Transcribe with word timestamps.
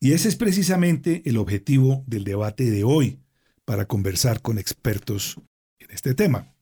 Y 0.00 0.12
ese 0.12 0.28
es 0.28 0.34
precisamente 0.34 1.22
el 1.26 1.36
objetivo 1.36 2.02
del 2.08 2.24
debate 2.24 2.68
de 2.70 2.82
hoy, 2.82 3.20
para 3.64 3.86
conversar 3.86 4.42
con 4.42 4.58
expertos 4.58 5.40
en 5.78 5.90
este 5.92 6.14
tema. 6.14 6.54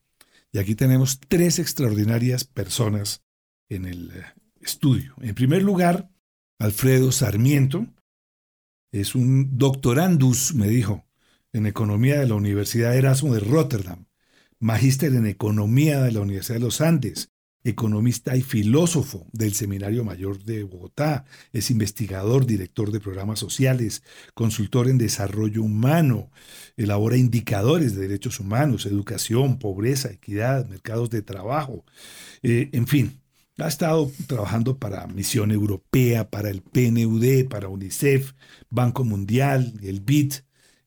Y 0.51 0.59
aquí 0.59 0.75
tenemos 0.75 1.19
tres 1.27 1.57
extraordinarias 1.57 2.43
personas 2.43 3.23
en 3.67 3.85
el 3.85 4.11
eh, 4.11 4.25
estudio. 4.61 5.15
En 5.21 5.33
primer 5.33 5.63
lugar, 5.63 6.11
Alfredo 6.59 7.11
Sarmiento 7.11 7.87
es 8.91 9.15
un 9.15 9.57
doctorandus, 9.57 10.53
me 10.55 10.67
dijo, 10.67 11.05
en 11.53 11.65
economía 11.65 12.19
de 12.19 12.27
la 12.27 12.35
Universidad 12.35 12.95
Erasmo 12.95 13.33
de 13.33 13.39
Rotterdam, 13.39 14.05
magíster 14.59 15.13
en 15.13 15.25
economía 15.25 16.01
de 16.01 16.11
la 16.11 16.21
Universidad 16.21 16.55
de 16.55 16.65
los 16.65 16.81
Andes, 16.81 17.31
economista 17.63 18.35
y 18.35 18.41
filósofo 18.41 19.27
del 19.33 19.53
Seminario 19.53 20.03
Mayor 20.03 20.43
de 20.43 20.63
Bogotá, 20.63 21.25
es 21.51 21.69
investigador, 21.69 22.45
director 22.45 22.91
de 22.91 22.99
programas 22.99 23.39
sociales, 23.39 24.03
consultor 24.33 24.87
en 24.87 24.97
desarrollo 24.97 25.63
humano, 25.63 26.31
elabora 26.77 27.17
indicadores 27.17 27.95
de 27.95 28.07
derechos 28.07 28.39
humanos, 28.39 28.85
educación, 28.85 29.59
pobreza, 29.59 30.09
equidad, 30.11 30.67
mercados 30.67 31.09
de 31.09 31.21
trabajo, 31.21 31.83
eh, 32.41 32.69
en 32.71 32.87
fin, 32.87 33.19
ha 33.57 33.67
estado 33.67 34.11
trabajando 34.27 34.77
para 34.77 35.07
Misión 35.07 35.51
Europea, 35.51 36.29
para 36.29 36.49
el 36.49 36.61
PNUD, 36.61 37.47
para 37.49 37.69
UNICEF, 37.69 38.33
Banco 38.69 39.03
Mundial, 39.03 39.73
el 39.81 40.01
BID, 40.01 40.33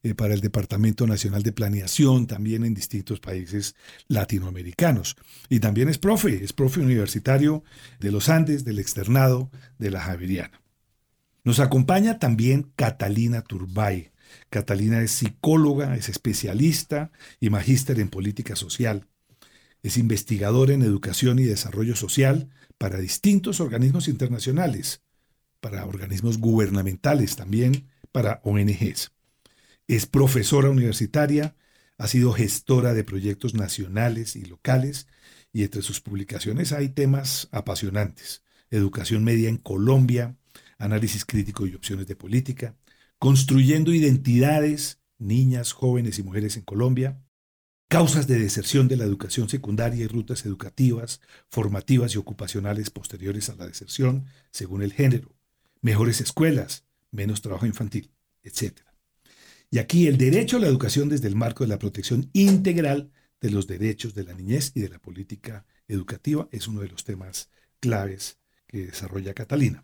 eh, 0.02 0.14
para 0.14 0.32
el 0.32 0.40
Departamento 0.40 1.06
Nacional 1.06 1.42
de 1.42 1.52
Planeación, 1.52 2.26
también 2.26 2.64
en 2.64 2.72
distintos 2.72 3.20
países 3.20 3.74
latinoamericanos. 4.08 5.16
Y 5.50 5.60
también 5.60 5.88
es 5.88 5.98
profe, 5.98 6.42
es 6.42 6.52
profe 6.54 6.80
universitario 6.80 7.64
de 7.98 8.10
los 8.10 8.30
Andes, 8.30 8.64
del 8.64 8.78
externado 8.78 9.50
de 9.78 9.90
la 9.90 10.00
Javeriana. 10.00 10.62
Nos 11.44 11.60
acompaña 11.60 12.18
también 12.18 12.72
Catalina 12.76 13.42
Turbay. 13.42 14.12
Catalina 14.48 15.02
es 15.02 15.10
psicóloga, 15.10 15.96
es 15.96 16.08
especialista 16.08 17.10
y 17.40 17.50
magíster 17.50 18.00
en 18.00 18.08
política 18.08 18.56
social. 18.56 19.09
Es 19.82 19.96
investigadora 19.96 20.74
en 20.74 20.82
educación 20.82 21.38
y 21.38 21.44
desarrollo 21.44 21.96
social 21.96 22.50
para 22.78 22.98
distintos 22.98 23.60
organismos 23.60 24.08
internacionales, 24.08 25.02
para 25.60 25.86
organismos 25.86 26.38
gubernamentales 26.38 27.36
también, 27.36 27.88
para 28.12 28.40
ONGs. 28.44 29.12
Es 29.88 30.06
profesora 30.06 30.70
universitaria, 30.70 31.56
ha 31.98 32.06
sido 32.08 32.32
gestora 32.32 32.94
de 32.94 33.04
proyectos 33.04 33.54
nacionales 33.54 34.36
y 34.36 34.44
locales 34.44 35.06
y 35.52 35.64
entre 35.64 35.82
sus 35.82 36.00
publicaciones 36.00 36.72
hay 36.72 36.90
temas 36.90 37.48
apasionantes. 37.52 38.42
Educación 38.70 39.24
media 39.24 39.48
en 39.48 39.56
Colombia, 39.56 40.36
análisis 40.78 41.24
crítico 41.24 41.66
y 41.66 41.74
opciones 41.74 42.06
de 42.06 42.16
política, 42.16 42.76
construyendo 43.18 43.92
identidades, 43.92 45.00
niñas, 45.18 45.72
jóvenes 45.72 46.18
y 46.18 46.22
mujeres 46.22 46.56
en 46.56 46.62
Colombia, 46.62 47.20
causas 47.90 48.28
de 48.28 48.38
deserción 48.38 48.86
de 48.86 48.96
la 48.96 49.02
educación 49.02 49.48
secundaria 49.48 50.04
y 50.04 50.06
rutas 50.06 50.46
educativas, 50.46 51.20
formativas 51.48 52.14
y 52.14 52.18
ocupacionales 52.18 52.88
posteriores 52.88 53.50
a 53.50 53.56
la 53.56 53.66
deserción, 53.66 54.26
según 54.52 54.82
el 54.82 54.92
género, 54.92 55.34
mejores 55.82 56.20
escuelas, 56.20 56.84
menos 57.10 57.42
trabajo 57.42 57.66
infantil, 57.66 58.12
etc. 58.44 58.78
Y 59.72 59.78
aquí 59.78 60.06
el 60.06 60.18
derecho 60.18 60.58
a 60.58 60.60
la 60.60 60.68
educación 60.68 61.08
desde 61.08 61.26
el 61.26 61.34
marco 61.34 61.64
de 61.64 61.68
la 61.68 61.80
protección 61.80 62.30
integral 62.32 63.10
de 63.40 63.50
los 63.50 63.66
derechos 63.66 64.14
de 64.14 64.22
la 64.22 64.34
niñez 64.34 64.70
y 64.76 64.82
de 64.82 64.88
la 64.88 65.00
política 65.00 65.66
educativa 65.88 66.48
es 66.52 66.68
uno 66.68 66.82
de 66.82 66.88
los 66.90 67.02
temas 67.02 67.50
claves 67.80 68.38
que 68.68 68.86
desarrolla 68.86 69.34
Catalina. 69.34 69.82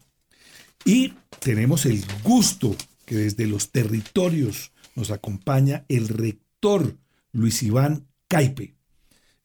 Y 0.85 1.15
tenemos 1.41 1.87
el 1.87 2.05
gusto 2.23 2.77
que 3.05 3.17
desde 3.17 3.49
los 3.49 3.73
territorios 3.73 4.71
nos 4.95 5.11
acompaña 5.11 5.85
el 5.89 6.07
rector 6.07 6.95
Luis 7.37 7.63
Iván 7.63 8.09
Caipe. 8.29 8.77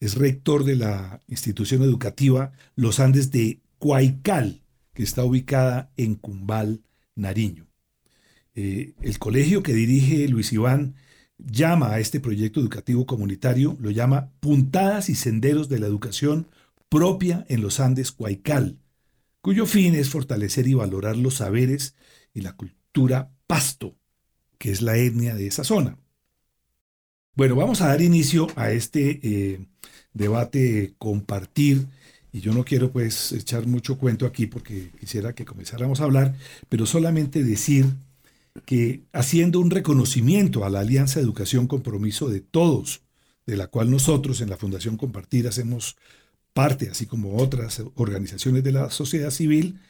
Es 0.00 0.14
rector 0.14 0.64
de 0.64 0.76
la 0.76 1.20
institución 1.28 1.82
educativa 1.82 2.52
Los 2.74 3.00
Andes 3.00 3.30
de 3.30 3.60
Cuaycal, 3.78 4.62
que 4.94 5.02
está 5.02 5.24
ubicada 5.24 5.92
en 5.98 6.14
Cumbal, 6.14 6.82
Nariño. 7.14 7.68
Eh, 8.54 8.94
el 9.02 9.18
colegio 9.18 9.62
que 9.62 9.74
dirige 9.74 10.26
Luis 10.28 10.52
Iván 10.52 10.94
llama 11.36 11.92
a 11.92 12.00
este 12.00 12.18
proyecto 12.18 12.60
educativo 12.60 13.04
comunitario, 13.04 13.76
lo 13.78 13.90
llama 13.90 14.32
Puntadas 14.40 15.10
y 15.10 15.14
Senderos 15.14 15.68
de 15.68 15.78
la 15.78 15.86
Educación 15.86 16.48
propia 16.88 17.44
en 17.48 17.60
los 17.60 17.78
Andes 17.78 18.10
Cuaycal, 18.10 18.78
cuyo 19.42 19.66
fin 19.66 19.94
es 19.94 20.08
fortalecer 20.08 20.66
y 20.66 20.74
valorar 20.74 21.16
los 21.16 21.34
saberes 21.34 21.94
y 22.32 22.40
la 22.40 22.56
cultura 22.56 23.32
pasto, 23.46 23.98
que 24.58 24.70
es 24.70 24.80
la 24.80 24.96
etnia 24.96 25.34
de 25.34 25.46
esa 25.46 25.64
zona. 25.64 25.98
Bueno, 27.34 27.56
vamos 27.56 27.80
a 27.80 27.86
dar 27.88 28.02
inicio 28.02 28.46
a 28.56 28.72
este 28.72 29.18
eh, 29.22 29.66
debate 30.12 30.94
compartir. 30.98 31.86
Y 32.30 32.40
yo 32.40 32.52
no 32.52 32.64
quiero 32.64 32.92
pues 32.92 33.32
echar 33.32 33.66
mucho 33.66 33.98
cuento 33.98 34.26
aquí 34.26 34.46
porque 34.46 34.90
quisiera 35.00 35.34
que 35.34 35.44
comenzáramos 35.46 36.00
a 36.00 36.04
hablar, 36.04 36.34
pero 36.68 36.86
solamente 36.86 37.42
decir 37.42 37.86
que 38.66 39.02
haciendo 39.12 39.60
un 39.60 39.70
reconocimiento 39.70 40.64
a 40.64 40.70
la 40.70 40.80
Alianza 40.80 41.20
Educación 41.20 41.66
Compromiso 41.66 42.28
de 42.28 42.40
Todos, 42.40 43.02
de 43.46 43.56
la 43.56 43.66
cual 43.68 43.90
nosotros 43.90 44.40
en 44.42 44.50
la 44.50 44.58
Fundación 44.58 44.96
Compartir 44.98 45.48
hacemos 45.48 45.96
parte, 46.52 46.90
así 46.90 47.06
como 47.06 47.36
otras 47.36 47.82
organizaciones 47.94 48.62
de 48.62 48.72
la 48.72 48.90
sociedad 48.90 49.30
civil, 49.30 49.80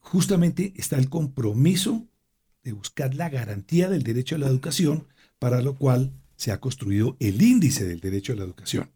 justamente 0.00 0.72
está 0.76 0.96
el 0.96 1.10
compromiso 1.10 2.06
de 2.62 2.72
buscar 2.72 3.14
la 3.14 3.28
garantía 3.28 3.90
del 3.90 4.02
derecho 4.02 4.36
a 4.36 4.38
la 4.38 4.48
educación, 4.48 5.06
para 5.38 5.62
lo 5.62 5.76
cual 5.76 6.12
se 6.40 6.52
ha 6.52 6.58
construido 6.58 7.18
el 7.20 7.42
índice 7.42 7.86
del 7.86 8.00
derecho 8.00 8.32
a 8.32 8.36
la 8.36 8.44
educación. 8.44 8.90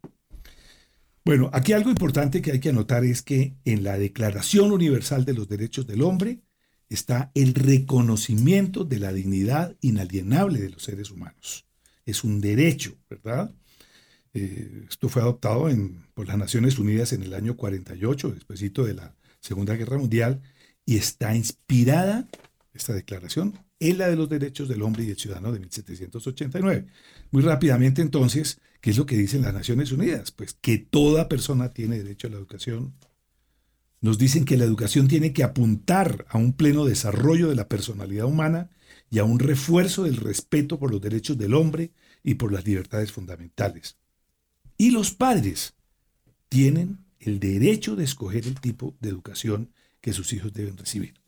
Bueno, 1.26 1.50
aquí 1.52 1.75
algo 1.75 1.91
importante 1.91 2.41
que 2.41 2.52
hay 2.52 2.58
que 2.58 2.70
anotar 2.70 3.05
es 3.05 3.20
que 3.20 3.55
en 3.67 3.85
la 3.85 3.99
Declaración 3.99 4.73
Universal 4.73 5.26
de 5.26 5.35
los 5.35 5.46
Derechos 5.46 5.87
del 5.87 6.00
Hombre 6.00 6.41
está 6.88 7.31
el 7.35 7.52
reconocimiento 7.52 8.85
de 8.85 8.99
la 8.99 9.12
dignidad 9.12 9.76
inalienable 9.82 10.58
de 10.58 10.70
los 10.70 10.85
seres 10.85 11.11
humanos. 11.11 11.67
Es 12.06 12.25
un 12.25 12.41
derecho, 12.41 12.96
¿verdad? 13.11 13.55
Eh, 14.32 14.87
esto 14.88 15.11
fue 15.11 15.20
adoptado 15.20 15.69
por 16.14 16.26
las 16.26 16.38
Naciones 16.38 16.79
Unidas 16.79 17.12
en 17.12 17.25
el 17.25 17.35
año 17.35 17.58
48, 17.58 18.31
después 18.31 18.58
de 18.58 18.94
la 18.94 19.14
Segunda 19.40 19.75
Guerra 19.75 19.99
Mundial, 19.99 20.40
y 20.87 20.97
está 20.97 21.37
inspirada, 21.37 22.26
esta 22.75 22.93
declaración, 22.93 23.59
en 23.79 23.99
la 23.99 24.09
de 24.09 24.17
los 24.17 24.29
derechos 24.29 24.69
del 24.69 24.82
hombre 24.82 25.05
y 25.05 25.06
del 25.06 25.17
ciudadano 25.17 25.53
de 25.53 25.61
1789. 25.61 26.87
Muy 27.31 27.43
rápidamente 27.43 28.03
entonces, 28.03 28.61
¿qué 28.81 28.91
es 28.91 28.99
lo 28.99 29.06
que 29.06 29.17
dicen 29.17 29.43
las 29.43 29.55
Naciones 29.55 29.93
Unidas? 29.93 30.32
Pues 30.32 30.55
que 30.61 30.79
toda 30.79 31.29
persona 31.29 31.73
tiene 31.73 31.99
derecho 31.99 32.26
a 32.26 32.31
la 32.31 32.37
educación. 32.37 32.94
Nos 34.00 34.19
dicen 34.19 34.44
que 34.44 34.56
la 34.56 34.65
educación 34.65 35.09
tiene 35.09 35.32
que 35.32 35.44
apuntar 35.44 36.26
a 36.29 36.37
un 36.37 36.53
pleno 36.53 36.85
desarrollo 36.85 37.49
de 37.49 37.55
la 37.55 37.69
personalidad 37.69 38.26
humana 38.26 38.71
y 39.11 39.19
a 39.21 39.25
un 39.25 39.38
refuerzo 39.38 40.03
del 40.03 40.17
respeto 40.17 40.79
por 40.79 40.91
los 40.91 41.00
derechos 41.00 41.38
del 41.38 41.55
hombre 41.55 41.93
y 42.23 42.35
por 42.35 42.53
las 42.53 42.67
libertades 42.67 43.12
fundamentales. 43.12 43.97
Y 44.76 44.91
los 44.91 45.12
padres 45.12 45.75
tienen 46.49 47.05
el 47.21 47.38
derecho 47.38 47.97
de 47.97 48.05
escoger 48.05 48.47
el 48.47 48.61
tipo 48.61 48.97
de 49.00 49.11
educación 49.11 49.71
que 50.00 50.12
sus 50.12 50.32
hijos 50.32 50.53
deben 50.53 50.76
recibir. 50.76 51.24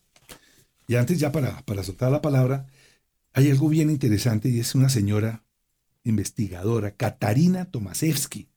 Y 0.87 0.95
antes 0.95 1.19
ya 1.19 1.31
para, 1.31 1.61
para 1.65 1.83
soltar 1.83 2.11
la 2.11 2.21
palabra, 2.21 2.67
hay 3.33 3.51
algo 3.51 3.69
bien 3.69 3.89
interesante 3.89 4.49
y 4.49 4.59
es 4.59 4.73
una 4.73 4.89
señora 4.89 5.43
investigadora, 6.03 6.95
Katarina 6.95 7.65
Tomasevsky, 7.65 8.49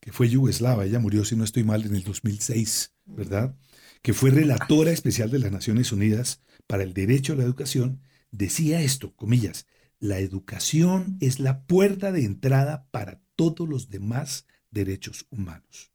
que 0.00 0.12
fue 0.12 0.28
yugoslava, 0.28 0.84
ella 0.84 0.98
murió, 0.98 1.24
si 1.24 1.36
no 1.36 1.44
estoy 1.44 1.64
mal, 1.64 1.84
en 1.84 1.94
el 1.94 2.02
2006, 2.02 2.92
¿verdad? 3.06 3.56
Que 4.02 4.12
fue 4.12 4.30
relatora 4.30 4.90
especial 4.90 5.30
de 5.30 5.38
las 5.38 5.52
Naciones 5.52 5.92
Unidas 5.92 6.42
para 6.66 6.82
el 6.82 6.92
Derecho 6.92 7.32
a 7.32 7.36
la 7.36 7.44
Educación, 7.44 8.00
decía 8.30 8.82
esto, 8.82 9.14
comillas, 9.14 9.66
la 10.00 10.18
educación 10.18 11.16
es 11.20 11.40
la 11.40 11.62
puerta 11.62 12.12
de 12.12 12.24
entrada 12.24 12.86
para 12.90 13.22
todos 13.36 13.66
los 13.66 13.88
demás 13.88 14.46
derechos 14.70 15.26
humanos. 15.30 15.92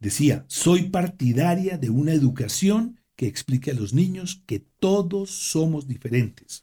Decía, 0.00 0.44
soy 0.48 0.90
partidaria 0.90 1.78
de 1.78 1.88
una 1.88 2.12
educación 2.12 2.97
que 3.18 3.26
explique 3.26 3.72
a 3.72 3.74
los 3.74 3.92
niños 3.94 4.44
que 4.46 4.60
todos 4.60 5.30
somos 5.30 5.88
diferentes, 5.88 6.62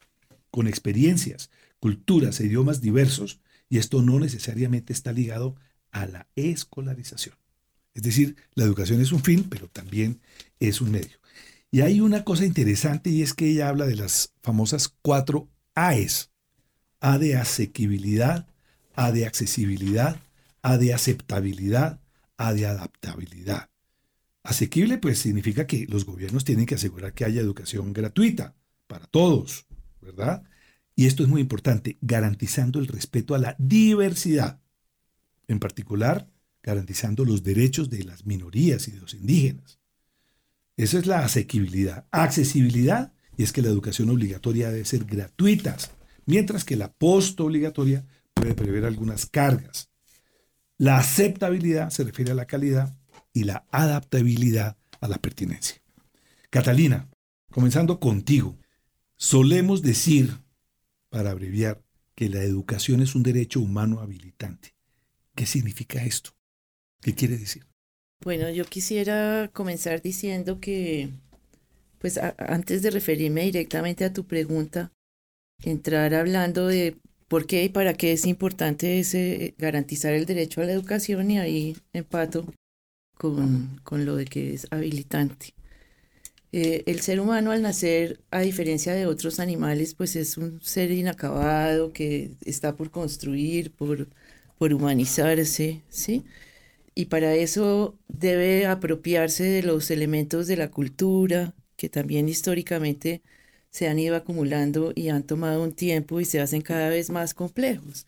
con 0.52 0.68
experiencias, 0.68 1.50
culturas 1.82 2.40
e 2.40 2.46
idiomas 2.46 2.80
diversos, 2.80 3.42
y 3.68 3.78
esto 3.78 4.02
no 4.02 4.22
necesariamente 4.22 4.94
está 4.94 5.12
ligado 5.12 5.58
a 5.92 6.06
la 6.06 6.30
escolarización. 6.38 7.36
Es 7.94 8.04
decir, 8.04 8.38
la 8.54 8.64
educación 8.64 9.02
es 9.02 9.12
un 9.12 9.22
fin, 9.22 9.44
pero 9.50 9.68
también 9.68 10.22
es 10.62 10.80
un 10.80 10.92
medio. 10.92 11.18
Y 11.72 11.82
hay 11.82 12.00
una 12.00 12.24
cosa 12.24 12.46
interesante 12.46 13.10
y 13.10 13.22
es 13.22 13.34
que 13.34 13.50
ella 13.50 13.68
habla 13.68 13.86
de 13.86 13.98
las 13.98 14.32
famosas 14.42 14.88
cuatro 15.02 15.50
AES. 15.74 16.32
A 17.02 17.18
de 17.18 17.36
asequibilidad, 17.36 18.48
A 18.94 19.12
de 19.12 19.26
accesibilidad, 19.26 20.22
A 20.62 20.78
de 20.78 20.94
aceptabilidad, 20.94 22.00
A 22.38 22.54
de 22.54 22.66
adaptabilidad. 22.66 23.70
Asequible 24.46 25.00
pues 25.00 25.18
significa 25.18 25.66
que 25.66 25.88
los 25.88 26.06
gobiernos 26.06 26.46
tienen 26.46 26.68
que 26.68 26.76
asegurar 26.76 27.14
que 27.14 27.26
haya 27.26 27.42
educación 27.42 27.94
gratuita 27.94 28.56
para 28.86 29.08
todos, 29.08 29.66
¿verdad? 30.02 30.44
Y 30.96 31.08
esto 31.08 31.24
es 31.24 31.30
muy 31.30 31.42
importante, 31.42 31.98
garantizando 32.02 32.80
el 32.80 32.88
respeto 32.88 33.34
a 33.34 33.40
la 33.40 33.56
diversidad, 33.58 34.62
en 35.48 35.60
particular 35.60 36.30
garantizando 36.62 37.26
los 37.26 37.44
derechos 37.44 37.90
de 37.90 38.04
las 38.04 38.26
minorías 38.26 38.88
y 38.88 38.92
de 38.92 39.00
los 39.00 39.14
indígenas. 39.14 39.80
Esa 40.78 40.98
es 40.98 41.06
la 41.06 41.20
asequibilidad. 41.20 42.08
Accesibilidad, 42.12 43.14
y 43.38 43.44
es 43.44 43.52
que 43.52 43.62
la 43.62 43.70
educación 43.70 44.10
obligatoria 44.10 44.72
debe 44.72 44.86
ser 44.86 45.06
gratuita, 45.06 45.78
mientras 46.26 46.66
que 46.66 46.76
la 46.76 46.92
post 46.92 47.40
obligatoria 47.40 48.06
puede 48.34 48.56
prever 48.56 48.86
algunas 48.86 49.28
cargas. 49.28 49.92
La 50.78 50.98
aceptabilidad 50.98 51.92
se 51.92 52.04
refiere 52.04 52.32
a 52.32 52.36
la 52.36 52.48
calidad 52.48 52.98
y 53.36 53.44
la 53.44 53.68
adaptabilidad 53.70 54.78
a 55.02 55.08
la 55.10 55.18
pertinencia. 55.18 55.82
Catalina, 56.50 57.10
comenzando 57.52 58.00
contigo, 58.00 58.58
solemos 59.18 59.82
decir, 59.82 60.40
para 61.10 61.32
abreviar, 61.32 61.84
que 62.16 62.30
la 62.30 62.44
educación 62.44 63.02
es 63.02 63.14
un 63.14 63.24
derecho 63.24 63.60
humano 63.60 64.00
habilitante. 64.00 64.74
¿Qué 65.36 65.46
significa 65.46 66.02
esto? 66.02 66.32
¿Qué 67.02 67.14
quiere 67.14 67.38
decir? 67.38 67.68
Bueno, 68.24 68.50
yo 68.50 68.64
quisiera 68.64 69.52
comenzar 69.52 70.02
diciendo 70.02 70.62
que, 70.62 71.10
pues 72.00 72.18
antes 72.18 72.82
de 72.84 72.90
referirme 72.90 73.44
directamente 73.44 74.06
a 74.06 74.14
tu 74.14 74.26
pregunta, 74.26 74.94
entrar 75.62 76.14
hablando 76.14 76.68
de 76.68 76.96
por 77.28 77.48
qué 77.48 77.66
y 77.66 77.70
para 77.70 77.96
qué 77.96 78.14
es 78.14 78.26
importante 78.26 78.98
ese, 79.00 79.56
garantizar 79.58 80.14
el 80.14 80.26
derecho 80.26 80.62
a 80.62 80.66
la 80.66 80.72
educación 80.72 81.32
y 81.32 81.40
ahí 81.40 81.76
empato 81.92 82.46
con, 83.18 83.80
con 83.84 84.06
lo 84.06 84.16
de 84.16 84.26
que 84.26 84.54
es 84.54 84.68
habilitante. 84.72 85.54
Eh, 86.52 86.84
el 86.88 87.02
ser 87.02 87.20
humano 87.20 87.52
al 87.52 87.62
nacer, 87.62 88.22
a 88.32 88.40
diferencia 88.42 88.94
de 88.94 89.08
otros 89.08 89.40
animales, 89.42 89.94
pues 89.94 90.16
es 90.16 90.38
un 90.38 90.62
ser 90.62 90.92
inacabado 90.92 91.92
que 91.92 92.32
está 92.46 92.76
por 92.78 92.92
construir, 92.92 93.72
por, 93.74 94.08
por 94.58 94.74
humanizarse, 94.74 95.84
¿sí? 95.90 96.24
Y 96.96 97.06
para 97.06 97.36
eso 97.36 97.98
debe 98.08 98.68
apropiarse 98.68 99.44
de 99.44 99.64
los 99.64 99.92
elementos 99.92 100.48
de 100.48 100.58
la 100.58 100.72
cultura, 100.72 101.54
que 101.78 101.90
también 101.90 102.30
históricamente 102.30 103.22
se 103.70 103.88
han 103.90 104.00
ido 104.00 104.16
acumulando 104.16 104.94
y 104.96 105.10
han 105.10 105.24
tomado 105.24 105.64
un 105.64 105.74
tiempo 105.74 106.22
y 106.22 106.26
se 106.26 106.40
hacen 106.42 106.62
cada 106.62 106.90
vez 106.90 107.10
más 107.10 107.34
complejos. 107.34 108.08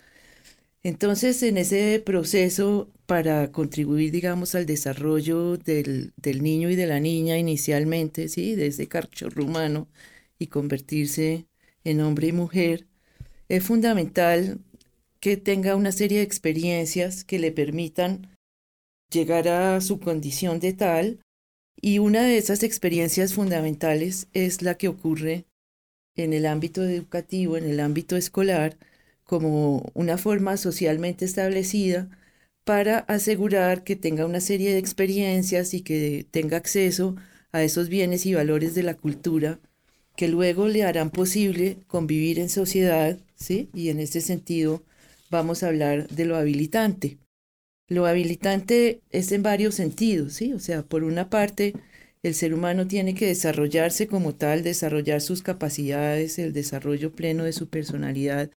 Entonces, 0.88 1.44
en 1.44 1.58
ese 1.58 2.00
proceso 2.00 2.90
para 3.08 3.52
contribuir, 3.52 4.10
digamos, 4.10 4.56
al 4.56 4.66
desarrollo 4.66 5.58
del, 5.58 6.14
niño 6.24 6.70
y 6.70 6.78
de 6.78 6.88
la 6.88 7.02
niña 7.02 7.38
inicialmente, 7.38 8.30
¿sí? 8.30 8.56
Desde 8.56 8.88
carchorro 8.88 9.44
humano 9.44 9.90
y 10.40 10.48
convertirse 10.48 11.46
en 11.84 12.00
hombre 12.00 12.28
y 12.28 12.32
mujer, 12.32 12.88
es 13.50 13.66
fundamental 13.66 14.62
que 15.20 15.36
tenga 15.36 15.76
una 15.76 15.92
serie 15.92 16.20
de 16.20 16.24
experiencias 16.24 17.26
que 17.26 17.38
le 17.38 17.52
permitan 17.52 18.38
llegar 19.12 19.50
a 19.50 19.82
su 19.82 20.00
condición 20.00 20.62
de 20.62 20.72
tal 20.72 21.20
y 21.82 22.00
una 22.00 22.24
de 22.24 22.38
esas 22.38 22.64
experiencias 22.64 23.34
fundamentales 23.34 24.30
es 24.32 24.62
la 24.62 24.76
que 24.76 24.88
ocurre 24.88 25.48
en 26.16 26.32
el 26.32 26.46
ámbito 26.46 26.82
educativo, 26.82 27.58
en 27.58 27.66
el 27.66 27.82
ámbito 27.82 28.16
escolar, 28.16 28.78
como 29.28 29.92
una 29.94 30.18
forma 30.18 30.58
socialmente 30.58 31.26
establecida 31.26 32.10
para 32.66 33.00
asegurar 33.00 33.84
que 33.84 33.96
tenga 33.96 34.26
una 34.26 34.42
serie 34.42 34.72
de 34.72 34.80
experiencias 34.80 35.76
y 35.76 35.82
que 35.82 36.26
tenga 36.32 36.58
acceso 36.58 37.16
a 37.52 37.64
esos 37.64 37.90
bienes 37.90 38.26
y 38.26 38.34
valores 38.34 38.74
de 38.74 38.84
la 38.84 38.96
cultura 38.96 39.60
que 40.18 40.28
luego 40.28 40.68
le 40.68 40.84
harán 40.84 41.12
posible 41.12 41.78
convivir 41.88 42.40
en 42.40 42.50
sociedad, 42.50 43.20
¿sí? 43.36 43.70
Y 43.76 43.90
en 43.90 44.00
ese 44.00 44.20
sentido 44.20 44.84
vamos 45.30 45.62
a 45.62 45.68
hablar 45.68 46.08
de 46.08 46.26
lo 46.26 46.36
habilitante. 46.36 47.20
Lo 47.88 48.08
habilitante 48.08 49.02
es 49.12 49.32
en 49.32 49.44
varios 49.44 49.76
sentidos, 49.76 50.34
¿sí? 50.34 50.54
O 50.54 50.60
sea, 50.60 50.82
por 50.84 51.04
una 51.04 51.30
parte, 51.30 51.74
el 52.24 52.34
ser 52.34 52.54
humano 52.54 52.88
tiene 52.88 53.14
que 53.14 53.28
desarrollarse 53.28 54.08
como 54.08 54.34
tal, 54.34 54.64
desarrollar 54.64 55.22
sus 55.22 55.44
capacidades, 55.44 56.40
el 56.40 56.52
desarrollo 56.52 57.12
pleno 57.14 57.44
de 57.44 57.54
su 57.54 57.70
personalidad, 57.70 58.50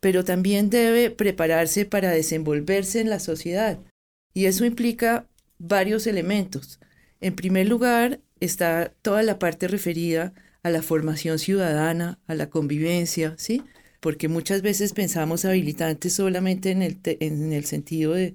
pero 0.00 0.24
también 0.24 0.70
debe 0.70 1.10
prepararse 1.10 1.84
para 1.84 2.10
desenvolverse 2.10 3.00
en 3.00 3.10
la 3.10 3.20
sociedad. 3.20 3.78
Y 4.34 4.46
eso 4.46 4.64
implica 4.64 5.26
varios 5.58 6.06
elementos. 6.06 6.78
En 7.20 7.34
primer 7.34 7.68
lugar, 7.68 8.20
está 8.40 8.92
toda 9.02 9.22
la 9.22 9.38
parte 9.38 9.68
referida 9.68 10.34
a 10.62 10.70
la 10.70 10.82
formación 10.82 11.38
ciudadana, 11.38 12.18
a 12.26 12.34
la 12.34 12.50
convivencia, 12.50 13.34
¿sí? 13.38 13.62
Porque 14.00 14.28
muchas 14.28 14.62
veces 14.62 14.92
pensamos 14.92 15.44
habilitantes 15.44 16.12
solamente 16.12 16.70
en 16.70 16.82
el, 16.82 16.98
en 17.04 17.52
el 17.52 17.64
sentido 17.64 18.12
de, 18.12 18.34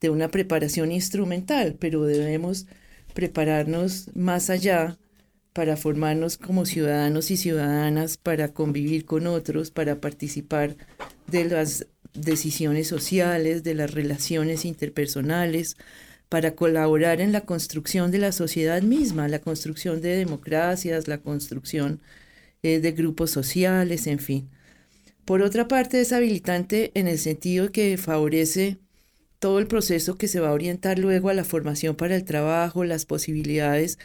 de 0.00 0.10
una 0.10 0.28
preparación 0.28 0.92
instrumental, 0.92 1.76
pero 1.78 2.04
debemos 2.04 2.66
prepararnos 3.14 4.10
más 4.14 4.50
allá 4.50 4.98
para 5.54 5.76
formarnos 5.76 6.36
como 6.36 6.66
ciudadanos 6.66 7.30
y 7.30 7.36
ciudadanas, 7.36 8.16
para 8.16 8.48
convivir 8.48 9.06
con 9.06 9.28
otros, 9.28 9.70
para 9.70 10.00
participar 10.00 10.76
de 11.28 11.44
las 11.44 11.86
decisiones 12.12 12.88
sociales, 12.88 13.62
de 13.62 13.74
las 13.74 13.92
relaciones 13.92 14.64
interpersonales, 14.64 15.76
para 16.28 16.56
colaborar 16.56 17.20
en 17.20 17.30
la 17.30 17.42
construcción 17.42 18.10
de 18.10 18.18
la 18.18 18.32
sociedad 18.32 18.82
misma, 18.82 19.28
la 19.28 19.38
construcción 19.38 20.00
de 20.00 20.16
democracias, 20.16 21.06
la 21.06 21.18
construcción 21.18 22.00
eh, 22.64 22.80
de 22.80 22.90
grupos 22.90 23.30
sociales, 23.30 24.08
en 24.08 24.18
fin. 24.18 24.50
Por 25.24 25.40
otra 25.40 25.68
parte, 25.68 26.00
es 26.00 26.12
habilitante 26.12 26.90
en 26.94 27.06
el 27.06 27.18
sentido 27.18 27.70
que 27.70 27.96
favorece 27.96 28.78
todo 29.38 29.58
el 29.60 29.66
proceso 29.68 30.16
que 30.16 30.26
se 30.26 30.40
va 30.40 30.48
a 30.48 30.52
orientar 30.52 30.98
luego 30.98 31.28
a 31.28 31.34
la 31.34 31.44
formación 31.44 31.94
para 31.94 32.16
el 32.16 32.24
trabajo, 32.24 32.82
las 32.82 33.04
posibilidades 33.04 33.98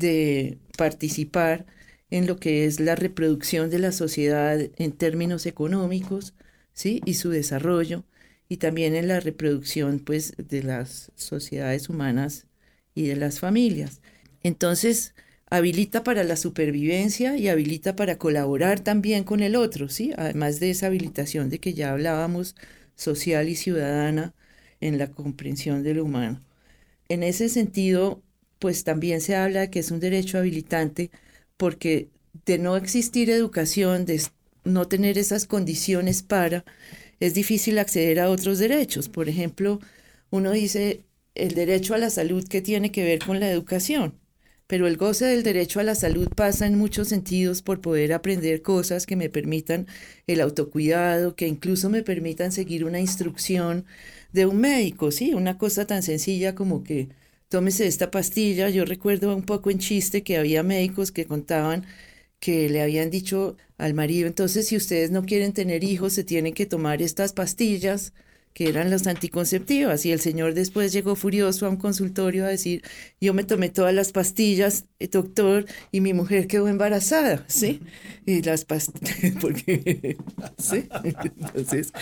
de 0.00 0.58
participar 0.76 1.66
en 2.10 2.26
lo 2.26 2.38
que 2.38 2.66
es 2.66 2.80
la 2.80 2.96
reproducción 2.96 3.70
de 3.70 3.78
la 3.80 3.92
sociedad 3.92 4.58
en 4.76 4.92
términos 4.92 5.46
económicos, 5.46 6.34
¿sí? 6.74 7.02
Y 7.06 7.14
su 7.14 7.30
desarrollo. 7.30 8.04
y 8.48 8.56
también 8.58 8.94
en 8.96 9.08
la 9.08 9.20
reproducción 9.20 10.00
pues 10.00 10.34
de 10.36 10.62
las 10.64 11.12
sociedades 11.16 11.88
humanas 11.88 12.46
y 12.94 13.06
de 13.06 13.16
las 13.16 13.40
familias. 13.40 14.00
Entonces, 14.42 15.14
habilita 15.46 16.02
para 16.04 16.24
la 16.24 16.36
supervivencia 16.36 17.36
y 17.36 17.48
habilita 17.48 17.96
para 17.96 18.18
colaborar 18.18 18.80
también 18.80 19.24
con 19.24 19.40
el 19.42 19.56
otro, 19.56 19.88
¿sí? 19.88 20.12
Además 20.16 20.60
de 20.60 20.70
esa 20.70 20.86
habilitación 20.86 21.50
de 21.50 21.60
que 21.60 21.74
ya 21.74 21.92
hablábamos 21.92 22.56
social 22.96 23.48
y 23.48 23.56
ciudadana 23.56 24.34
en 24.80 24.98
la 24.98 25.10
comprensión 25.10 25.82
de 25.82 25.94
lo 25.94 26.04
humano. 26.04 26.42
En 27.08 27.22
ese 27.22 27.48
sentido, 27.48 28.22
pues 28.60 28.84
también 28.84 29.20
se 29.20 29.34
habla 29.36 29.62
de 29.62 29.70
que 29.70 29.80
es 29.80 29.90
un 29.90 30.00
derecho 30.00 30.38
habilitante 30.38 31.10
porque 31.56 32.10
de 32.46 32.58
no 32.58 32.76
existir 32.76 33.30
educación, 33.30 34.06
de 34.06 34.22
no 34.64 34.86
tener 34.88 35.18
esas 35.18 35.46
condiciones 35.46 36.22
para, 36.22 36.64
es 37.20 37.34
difícil 37.34 37.78
acceder 37.78 38.20
a 38.20 38.30
otros 38.30 38.58
derechos. 38.58 39.08
Por 39.08 39.28
ejemplo, 39.28 39.80
uno 40.30 40.52
dice 40.52 41.02
el 41.34 41.54
derecho 41.54 41.94
a 41.94 41.98
la 41.98 42.10
salud 42.10 42.46
que 42.48 42.62
tiene 42.62 42.92
que 42.92 43.04
ver 43.04 43.20
con 43.20 43.40
la 43.40 43.50
educación, 43.50 44.14
pero 44.66 44.86
el 44.86 44.96
goce 44.96 45.24
del 45.26 45.42
derecho 45.42 45.80
a 45.80 45.84
la 45.84 45.94
salud 45.94 46.28
pasa 46.36 46.66
en 46.66 46.76
muchos 46.78 47.08
sentidos 47.08 47.62
por 47.62 47.80
poder 47.80 48.12
aprender 48.12 48.62
cosas 48.62 49.06
que 49.06 49.16
me 49.16 49.30
permitan 49.30 49.86
el 50.26 50.40
autocuidado, 50.40 51.34
que 51.34 51.48
incluso 51.48 51.90
me 51.90 52.02
permitan 52.02 52.52
seguir 52.52 52.84
una 52.84 53.00
instrucción 53.00 53.86
de 54.32 54.46
un 54.46 54.58
médico, 54.60 55.10
¿sí? 55.12 55.34
Una 55.34 55.58
cosa 55.58 55.86
tan 55.86 56.02
sencilla 56.02 56.54
como 56.54 56.84
que 56.84 57.08
tómese 57.50 57.86
esta 57.86 58.10
pastilla. 58.10 58.70
Yo 58.70 58.84
recuerdo 58.86 59.36
un 59.36 59.42
poco 59.44 59.70
en 59.70 59.78
chiste 59.78 60.22
que 60.22 60.38
había 60.38 60.62
médicos 60.62 61.12
que 61.12 61.26
contaban 61.26 61.84
que 62.40 62.70
le 62.70 62.80
habían 62.82 63.10
dicho 63.10 63.56
al 63.76 63.92
marido, 63.94 64.26
entonces 64.26 64.68
si 64.68 64.76
ustedes 64.76 65.10
no 65.10 65.24
quieren 65.24 65.52
tener 65.52 65.84
hijos, 65.84 66.14
se 66.14 66.24
tienen 66.24 66.54
que 66.54 66.66
tomar 66.66 67.02
estas 67.02 67.32
pastillas 67.34 68.14
que 68.52 68.68
eran 68.68 68.90
las 68.90 69.06
anticonceptivas. 69.06 70.04
Y 70.04 70.12
el 70.12 70.20
señor 70.20 70.54
después 70.54 70.92
llegó 70.92 71.14
furioso 71.16 71.66
a 71.66 71.70
un 71.70 71.76
consultorio 71.76 72.44
a 72.44 72.48
decir, 72.48 72.82
yo 73.20 73.34
me 73.34 73.44
tomé 73.44 73.68
todas 73.68 73.94
las 73.94 74.12
pastillas, 74.12 74.86
eh, 74.98 75.08
doctor, 75.08 75.66
y 75.92 76.00
mi 76.00 76.12
mujer 76.14 76.46
quedó 76.46 76.68
embarazada, 76.68 77.44
¿sí? 77.48 77.80
Y 78.26 78.42
las 78.42 78.64
pastillas, 78.64 79.34
porque, 79.40 80.16
¿sí? 80.58 80.88
Entonces, 81.04 81.92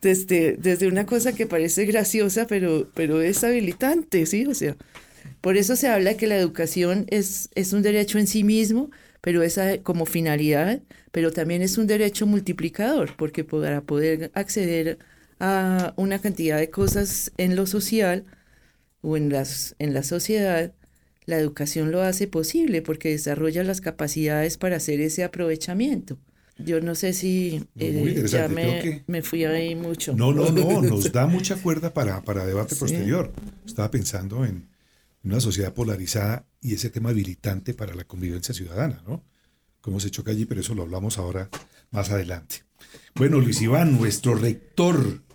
desde, 0.00 0.56
desde 0.56 0.88
una 0.88 1.06
cosa 1.06 1.34
que 1.34 1.46
parece 1.46 1.84
graciosa, 1.86 2.46
pero, 2.46 2.88
pero 2.94 3.20
es 3.20 3.42
habilitante, 3.44 4.26
¿sí? 4.26 4.46
O 4.46 4.54
sea, 4.54 4.76
por 5.40 5.56
eso 5.56 5.76
se 5.76 5.88
habla 5.88 6.16
que 6.16 6.26
la 6.26 6.36
educación 6.36 7.06
es, 7.08 7.50
es 7.54 7.72
un 7.72 7.82
derecho 7.82 8.18
en 8.18 8.26
sí 8.26 8.44
mismo, 8.44 8.90
pero 9.20 9.42
esa 9.42 9.78
como 9.82 10.06
finalidad, 10.06 10.82
pero 11.10 11.32
también 11.32 11.62
es 11.62 11.78
un 11.78 11.86
derecho 11.86 12.26
multiplicador, 12.26 13.16
porque 13.16 13.44
para 13.44 13.80
poder 13.80 14.30
acceder 14.34 14.98
una 15.38 16.18
cantidad 16.20 16.58
de 16.58 16.70
cosas 16.70 17.32
en 17.36 17.56
lo 17.56 17.66
social 17.66 18.24
o 19.02 19.16
en, 19.16 19.28
las, 19.28 19.74
en 19.78 19.94
la 19.94 20.02
sociedad, 20.02 20.72
la 21.26 21.38
educación 21.38 21.90
lo 21.90 22.02
hace 22.02 22.26
posible 22.26 22.82
porque 22.82 23.10
desarrolla 23.10 23.64
las 23.64 23.80
capacidades 23.80 24.56
para 24.56 24.76
hacer 24.76 25.00
ese 25.00 25.24
aprovechamiento. 25.24 26.18
Yo 26.58 26.80
no 26.80 26.94
sé 26.94 27.12
si 27.12 27.66
eh, 27.76 28.24
ya 28.26 28.48
me, 28.48 29.04
me, 29.06 29.22
fui 29.22 29.44
ahí 29.44 29.74
mucho. 29.74 30.14
No, 30.14 30.32
no, 30.32 30.50
no, 30.50 30.80
nos 30.80 31.12
da 31.12 31.26
mucha 31.26 31.56
cuerda 31.56 31.92
para, 31.92 32.22
para 32.22 32.46
debate 32.46 32.74
posterior. 32.76 33.30
Estaba 33.66 33.90
pensando 33.90 34.44
en 34.46 34.66
una 35.22 35.40
sociedad 35.40 35.74
polarizada 35.74 36.46
y 36.62 36.74
ese 36.74 36.88
tema 36.88 37.10
habilitante 37.10 37.74
para 37.74 37.94
la 37.94 38.04
convivencia 38.04 38.54
ciudadana, 38.54 39.02
¿no? 39.06 39.22
Cómo 39.82 40.00
se 40.00 40.10
choca 40.10 40.30
allí, 40.30 40.46
pero 40.46 40.62
eso 40.62 40.74
lo 40.74 40.82
hablamos 40.82 41.18
ahora 41.18 41.50
más 41.90 42.10
adelante. 42.10 42.64
Bueno, 43.14 43.38
Luis 43.40 43.60
Iván, 43.60 43.98
nuestro 43.98 44.34
rector 44.34 45.25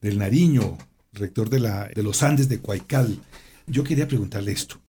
del 0.00 0.18
Nariño, 0.18 0.78
rector 1.12 1.50
de, 1.50 2.02
los 2.02 2.22
Andes 2.22 2.48
de 2.48 2.60
Cuaycal, 2.60 3.18
yo 3.66 3.84
quería 3.84 4.08
preguntarle 4.08 4.52
esto. 4.52 4.80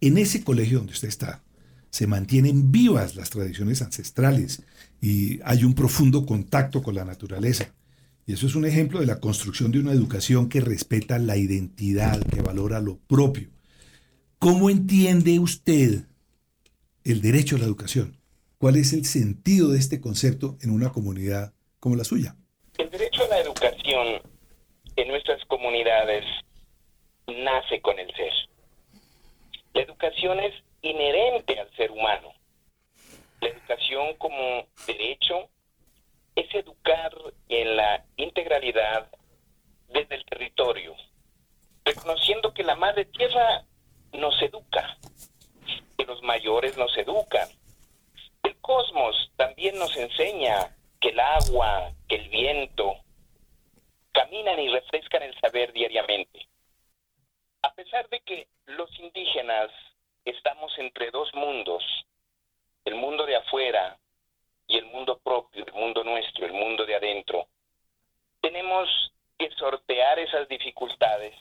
En 0.00 0.18
ese 0.18 0.44
colegio 0.44 0.78
donde 0.78 0.92
usted 0.92 1.08
está, 1.08 1.42
se 1.90 2.06
mantienen 2.06 2.70
vivas 2.70 3.16
las 3.16 3.30
tradiciones 3.30 3.82
ancestrales 3.82 4.62
y 5.00 5.40
hay 5.42 5.64
un 5.64 5.74
profundo 5.74 6.26
contacto 6.26 6.82
con 6.82 6.94
la 6.94 7.04
naturaleza. 7.04 7.74
Y 8.26 8.34
eso 8.34 8.46
es 8.46 8.54
un 8.54 8.66
ejemplo 8.66 9.00
de 9.00 9.06
la 9.06 9.20
construcción 9.20 9.72
de 9.72 9.80
una 9.80 9.92
educación 9.92 10.48
que 10.48 10.60
respeta 10.60 11.18
la 11.18 11.36
identidad, 11.36 12.22
que 12.26 12.42
valora 12.42 12.80
lo 12.80 12.98
propio. 12.98 13.48
¿Cómo 14.38 14.70
entiende 14.70 15.38
usted 15.38 16.04
el 17.04 17.20
derecho 17.22 17.56
a 17.56 17.60
la 17.60 17.64
educación? 17.64 18.18
¿Cuál 18.58 18.76
es 18.76 18.92
el 18.92 19.06
sentido 19.06 19.70
de 19.70 19.78
este 19.78 20.00
concepto 20.00 20.58
en 20.60 20.70
una 20.70 20.90
comunidad 20.90 21.54
como 21.80 21.96
la 21.96 22.04
suya? 22.04 22.36
El 22.76 22.90
derecho 22.90 23.24
a 23.24 23.28
la 23.28 23.40
educación 23.40 23.47
en 24.06 25.08
nuestras 25.08 25.44
comunidades 25.46 26.24
nace 27.26 27.80
con 27.80 27.98
el 27.98 28.12
ser. 28.14 28.32
La 29.74 29.82
educación 29.82 30.40
es 30.40 30.54
inherente 30.82 31.58
al 31.58 31.70
ser 31.76 31.90
humano. 31.90 32.32
La 33.40 33.48
educación 33.48 34.14
como 34.16 34.66
derecho 34.86 35.48
es 36.34 36.52
educar 36.54 37.12
en 37.48 37.76
la 37.76 38.04
integralidad 38.16 39.10
desde 39.88 40.16
el 40.16 40.24
territorio, 40.24 40.94
reconociendo 41.84 42.52
que 42.52 42.62
la 42.62 42.76
madre 42.76 43.04
tierra 43.06 43.64
nos 44.12 44.40
educa, 44.42 44.96
que 45.96 46.04
los 46.04 46.22
mayores 46.22 46.76
nos 46.76 46.96
educan. 46.96 47.48
El 48.42 48.56
cosmos 48.60 49.30
también 49.36 49.78
nos 49.78 49.96
enseña 49.96 50.76
que 51.00 51.10
el 51.10 51.20
agua, 51.20 51.92
que 52.08 52.16
el 52.16 52.28
viento, 52.28 52.96
caminan 54.18 54.58
y 54.58 54.68
refrescan 54.68 55.22
el 55.22 55.38
saber 55.38 55.72
diariamente. 55.72 56.48
A 57.62 57.72
pesar 57.72 58.08
de 58.08 58.18
que 58.20 58.48
los 58.66 58.90
indígenas 58.98 59.70
estamos 60.24 60.76
entre 60.78 61.12
dos 61.12 61.32
mundos, 61.34 61.84
el 62.84 62.96
mundo 62.96 63.24
de 63.26 63.36
afuera 63.36 63.96
y 64.66 64.76
el 64.76 64.86
mundo 64.86 65.18
propio, 65.18 65.64
el 65.64 65.72
mundo 65.72 66.02
nuestro, 66.02 66.46
el 66.46 66.52
mundo 66.52 66.84
de 66.84 66.96
adentro, 66.96 67.46
tenemos 68.40 68.88
que 69.38 69.50
sortear 69.50 70.18
esas 70.18 70.48
dificultades 70.48 71.36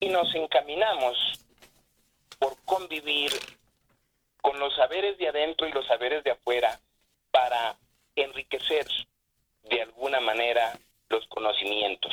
y 0.00 0.08
nos 0.08 0.34
encaminamos 0.34 1.46
por 2.40 2.56
convivir 2.64 3.30
con 4.42 4.58
los 4.58 4.74
saberes 4.74 5.16
de 5.18 5.28
adentro 5.28 5.68
y 5.68 5.72
los 5.72 5.86
saberes 5.86 6.24
de 6.24 6.32
afuera 6.32 6.80
para 7.30 7.76
enriquecer 8.16 8.84
de 9.62 9.82
alguna 9.82 10.18
manera 10.18 10.76
los 11.14 11.26
conocimientos. 11.28 12.12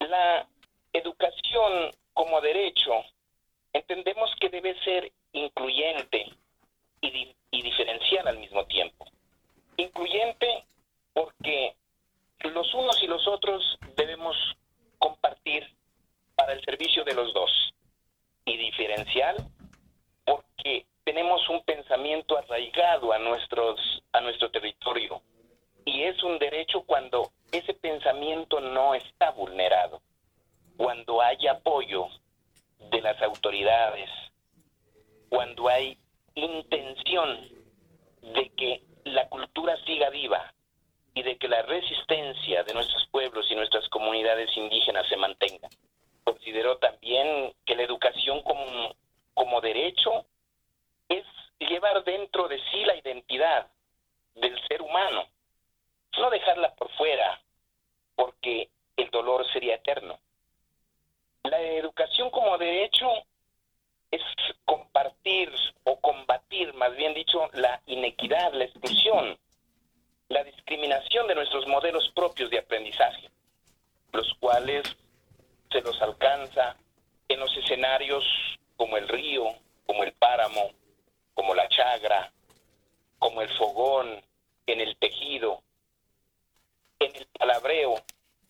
La 0.00 0.46
educación 0.92 1.90
como 2.14 2.40
derecho 2.40 2.92
entendemos 3.72 4.30
que 4.40 4.48
debe 4.48 4.78
ser 4.82 5.12
incluyente 5.32 6.32
y, 7.00 7.34
y 7.50 7.62
diferencial 7.62 8.26
al 8.28 8.38
mismo 8.38 8.64
tiempo 8.66 9.06
incluyente 9.78 10.64
porque 11.14 11.74
los 12.52 12.72
unos 12.74 13.02
y 13.02 13.06
los 13.06 13.26
otros 13.26 13.78
debemos 13.96 14.36
compartir 14.98 15.66
para 16.34 16.52
el 16.52 16.62
servicio 16.64 17.04
de 17.04 17.14
los 17.14 17.32
dos. 17.32 17.50
Y 18.44 18.56
diferencial 18.56 19.36
porque 20.24 20.86
tenemos 21.04 21.48
un 21.48 21.62
pensamiento 21.64 22.36
arraigado 22.36 23.12
a, 23.12 23.18
nuestros, 23.18 24.02
a 24.12 24.20
nuestro 24.20 24.50
territorio. 24.50 25.22
Y 25.88 26.02
es 26.02 26.22
un 26.22 26.38
derecho 26.38 26.82
cuando 26.82 27.30
ese 27.50 27.72
pensamiento 27.72 28.60
no 28.60 28.94
está 28.94 29.30
vulnerado, 29.30 30.02
cuando 30.76 31.22
hay 31.22 31.46
apoyo 31.46 32.08
de 32.90 33.00
las 33.00 33.20
autoridades, 33.22 34.10
cuando 35.30 35.66
hay 35.66 35.96
intención 36.34 37.48
de 38.20 38.50
que 38.50 38.82
la 39.04 39.30
cultura 39.30 39.82
siga 39.86 40.10
viva 40.10 40.52
y 41.14 41.22
de 41.22 41.38
que 41.38 41.48
la 41.48 41.62
resistencia 41.62 42.64
de 42.64 42.74
nuestros 42.74 43.06
pueblos 43.06 43.50
y 43.50 43.54
nuestras 43.54 43.88
comunidades 43.88 44.54
indígenas 44.58 45.08
se 45.08 45.16
mantenga. 45.16 45.70
Considero 46.22 46.76
también 46.76 47.54
que 47.64 47.74
la 47.74 47.84
educación 47.84 48.42
como, 48.42 48.94
como 49.32 49.62
derecho 49.62 50.26
es 51.08 51.24
llevar 51.58 52.04
dentro 52.04 52.46
de 52.46 52.58
sí 52.70 52.84
la 52.84 52.94
identidad 52.94 53.68
del 54.34 54.54
ser 54.68 54.82
humano, 54.82 55.24
no 56.18 56.30
dejarla 56.30 56.74
por 56.74 56.90
fuera, 56.92 57.40
porque 58.14 58.68
el 58.96 59.10
dolor 59.10 59.46
sería 59.52 59.76
eterno. 59.76 60.18
La 61.44 61.60
educación 61.60 62.30
como 62.30 62.58
derecho 62.58 63.08
es 64.10 64.22
compartir 64.64 65.52
o 65.84 66.00
combatir, 66.00 66.74
más 66.74 66.94
bien 66.96 67.14
dicho, 67.14 67.48
la 67.54 67.80
inequidad, 67.86 68.52
la 68.52 68.64
exclusión, 68.64 69.38
la 70.28 70.44
discriminación 70.44 71.26
de 71.26 71.34
nuestros 71.34 71.66
modelos 71.66 72.10
propios 72.14 72.50
de 72.50 72.58
aprendizaje, 72.58 73.30
los 74.12 74.34
cuales 74.40 74.96
se 75.70 75.80
los 75.80 76.00
alcanza 76.02 76.76
en 77.28 77.40
los 77.40 77.54
escenarios 77.56 78.24
como 78.76 78.96
el 78.96 79.08
río, 79.08 79.44
como 79.86 80.04
el 80.04 80.12
páramo, 80.12 80.70
como 81.34 81.54
la 81.54 81.68
chagra, 81.68 82.32
como 83.18 83.42
el 83.42 83.48
fogón, 83.56 84.22
en 84.66 84.80
el 84.80 84.96
tejido, 84.96 85.62
en 87.00 87.16
el 87.16 87.26
palabreo, 87.26 88.02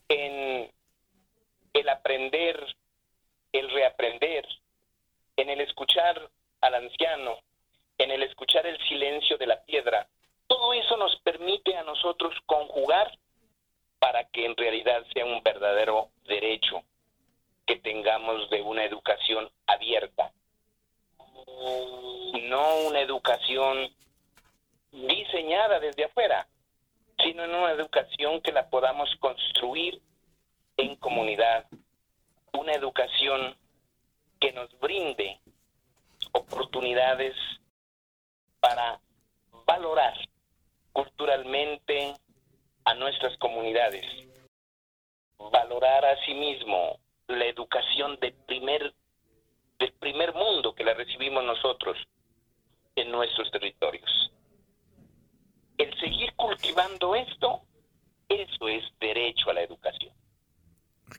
en 0.08 0.70
el 1.72 1.88
aprender, 1.88 2.76
el 3.52 3.70
reaprender, 3.70 4.46
en 5.36 5.50
el 5.50 5.60
escuchar 5.60 6.30
al 6.60 6.74
anciano, 6.74 7.38
en 7.98 8.10
el 8.10 8.22
escuchar 8.22 8.66
el 8.66 8.78
silencio 8.88 9.36
de 9.38 9.46
la 9.46 9.62
piedra, 9.64 10.08
todo 10.46 10.72
eso 10.72 10.96
nos 10.96 11.14
permite 11.20 11.76
a 11.76 11.82
nosotros 11.82 12.34
conjugar 12.46 13.16
para 13.98 14.24
que 14.24 14.46
en 14.46 14.56
realidad 14.56 15.04
sea 15.12 15.24
un 15.24 15.42
verdadero 15.42 16.08
derecho 16.24 16.82
que 17.66 17.76
tengamos 17.76 18.48
de 18.50 18.62
una 18.62 18.84
educación 18.84 19.50
abierta, 19.66 20.32
no 22.44 22.76
una 22.86 23.00
educación 23.00 23.92
diseñada 24.90 25.80
desde 25.80 26.04
afuera, 26.04 26.46
sino 27.28 27.44
en 27.44 27.54
una 27.54 27.73
educación 27.73 28.40
que 28.40 28.52
la 28.52 28.70
podamos 28.70 29.14
construir 29.16 30.00
en 30.78 30.97
comunidad, 30.97 31.66
una 32.54 32.73
educación 32.73 33.54
que 34.40 34.50
nos 34.52 34.70
brinde 34.80 35.38
oportunidades 36.32 37.37
para 38.61 38.99
valorar 39.66 40.14
culturalmente 40.94 42.14
a 42.87 42.94
nuestras 42.94 43.37
comunidades, 43.37 44.06
valorar 45.52 46.06
a 46.06 46.25
sí 46.25 46.32
mismo 46.32 46.99
la 47.26 47.44
educación 47.44 48.18
de 48.20 48.32
primer, 48.47 48.94
del 49.78 49.92
primer 50.00 50.32
mundo 50.32 50.75
que 50.75 50.85
la 50.85 50.94
recibimos 50.94 51.44
nosotros 51.44 51.99
en 52.97 53.11
nuestros 53.12 53.50
territorios. 53.50 54.32
El 55.78 55.90
seguir 56.00 56.32
cultivando 56.37 57.14
esto, 57.14 57.62
eso 58.28 58.68
es 58.68 58.82
derecho 59.00 59.50
a 59.50 59.54
la 59.54 59.62
educación. 59.62 60.12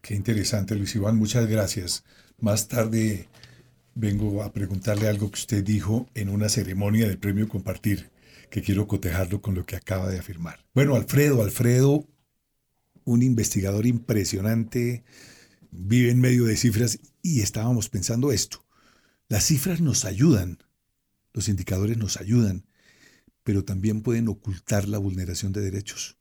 Qué 0.02 0.16
interesante, 0.16 0.76
Luis 0.76 0.96
Iván, 0.96 1.18
muchas 1.18 1.48
gracias. 1.48 2.04
Más 2.40 2.68
tarde 2.68 3.28
vengo 3.96 4.44
a 4.44 4.54
preguntarle 4.54 5.08
algo 5.08 5.30
que 5.32 5.40
usted 5.40 5.64
dijo 5.64 6.08
en 6.14 6.30
una 6.30 6.50
ceremonia 6.50 7.08
del 7.08 7.18
premio 7.18 7.48
Compartir, 7.50 8.12
que 8.50 8.62
quiero 8.62 8.88
cotejarlo 8.88 9.42
con 9.42 9.56
lo 9.56 9.66
que 9.66 9.76
acaba 9.76 10.10
de 10.10 10.20
afirmar. 10.20 10.66
Bueno, 10.74 10.96
Alfredo, 10.96 11.42
Alfredo, 11.42 12.06
un 13.04 13.22
investigador 13.22 13.86
impresionante, 13.86 15.04
vive 15.72 16.12
en 16.12 16.20
medio 16.20 16.46
de 16.46 16.58
cifras 16.58 17.00
y 17.22 17.42
estábamos 17.42 17.90
pensando 17.90 18.32
esto. 18.32 18.66
Las 19.28 19.46
cifras 19.46 19.82
nos 19.82 20.06
ayudan, 20.06 20.60
los 21.34 21.50
indicadores 21.50 21.98
nos 21.98 22.18
ayudan, 22.18 22.66
pero 23.44 23.64
también 23.64 24.02
pueden 24.02 24.28
ocultar 24.28 24.88
la 24.88 24.98
vulneración 24.98 25.52
de 25.52 25.62
derechos. 25.62 26.18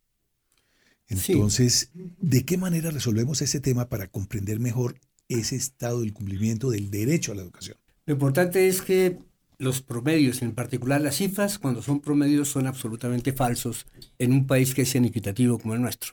Entonces, 1.09 1.91
¿de 1.95 2.45
qué 2.45 2.59
manera 2.59 2.91
resolvemos 2.91 3.41
ese 3.41 3.61
tema 3.61 3.89
para 3.89 4.09
comprender 4.09 4.61
mejor 4.61 5.01
ese 5.29 5.57
estado 5.57 6.01
del 6.01 6.13
cumplimiento 6.13 6.71
del 6.71 6.91
derecho 6.91 7.33
a 7.33 7.35
la 7.35 7.43
educación? 7.43 7.79
Lo 8.07 8.15
importante 8.15 8.69
es 8.69 8.83
que 8.83 9.19
los 9.59 9.83
promedios, 9.83 10.43
en 10.43 10.53
particular 10.53 11.01
las 11.01 11.17
cifras, 11.17 11.59
cuando 11.59 11.83
son 11.83 12.01
promedios, 12.01 12.49
son 12.49 12.67
absolutamente 12.67 13.33
falsos 13.33 13.87
en 14.19 14.33
un 14.33 14.47
país 14.47 14.75
que 14.75 14.83
es 14.83 14.95
inequitativo 14.95 15.59
como 15.59 15.75
el 15.75 15.83
nuestro. 15.83 16.13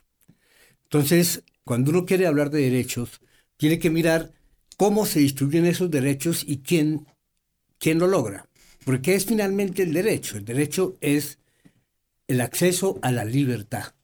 Entonces, 0.84 1.42
cuando 1.64 1.90
uno 1.90 2.06
quiere 2.06 2.26
hablar 2.26 2.50
de 2.50 2.62
derechos, 2.62 3.20
tiene 3.56 3.78
que 3.78 3.90
mirar 3.90 4.32
cómo 4.76 5.06
se 5.06 5.20
distribuyen 5.20 5.66
esos 5.66 5.90
derechos 5.90 6.44
y 6.46 6.58
quién, 6.58 7.06
quién 7.78 7.98
lo 7.98 8.06
logra. 8.06 8.48
Porque 8.86 9.16
es 9.16 9.26
finalmente 9.26 9.82
el 9.82 9.92
derecho? 9.92 10.38
El 10.38 10.46
derecho 10.46 10.96
es 11.02 11.38
el 12.26 12.40
acceso 12.40 12.98
a 13.02 13.12
la 13.12 13.26
libertad 13.26 13.96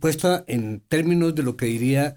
puesta 0.00 0.44
en 0.46 0.80
términos 0.80 1.34
de 1.34 1.42
lo 1.42 1.56
que 1.56 1.66
diría, 1.66 2.16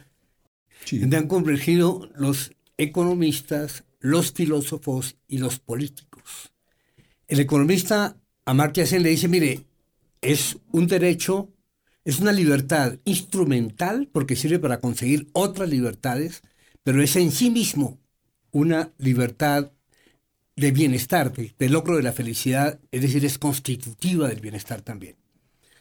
donde 0.91 1.17
han 1.17 1.27
convergido 1.27 2.09
los 2.15 2.51
economistas, 2.77 3.83
los 3.99 4.31
filósofos 4.31 5.17
y 5.27 5.39
los 5.39 5.59
políticos. 5.59 6.53
El 7.27 7.39
economista 7.39 8.17
Amartya 8.45 8.85
Sen 8.85 9.03
le 9.03 9.09
dice, 9.09 9.27
mire, 9.27 9.65
es 10.21 10.57
un 10.71 10.87
derecho, 10.87 11.49
es 12.05 12.19
una 12.19 12.31
libertad 12.31 12.97
instrumental 13.05 14.09
porque 14.11 14.35
sirve 14.35 14.59
para 14.59 14.79
conseguir 14.79 15.27
otras 15.33 15.69
libertades, 15.69 16.41
pero 16.83 17.03
es 17.03 17.15
en 17.15 17.31
sí 17.31 17.49
mismo 17.49 17.99
una 18.51 18.93
libertad 18.97 19.71
de 20.59 20.71
bienestar, 20.71 21.31
de 21.31 21.69
logro 21.69 21.95
de 21.95 22.03
la 22.03 22.11
felicidad, 22.11 22.79
es 22.91 23.01
decir, 23.01 23.23
es 23.23 23.37
constitutiva 23.37 24.27
del 24.27 24.41
bienestar 24.41 24.81
también. 24.81 25.15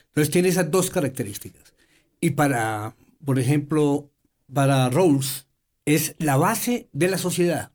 Entonces 0.09 0.31
tiene 0.31 0.49
esas 0.49 0.71
dos 0.71 0.91
características. 0.91 1.75
Y 2.21 2.31
para, 2.31 2.95
por 3.25 3.39
ejemplo, 3.39 4.11
para 4.53 4.89
Rawls, 4.89 5.47
es 5.85 6.15
la 6.19 6.37
base 6.37 6.89
de 6.93 7.09
la 7.09 7.19
sociedad. 7.19 7.73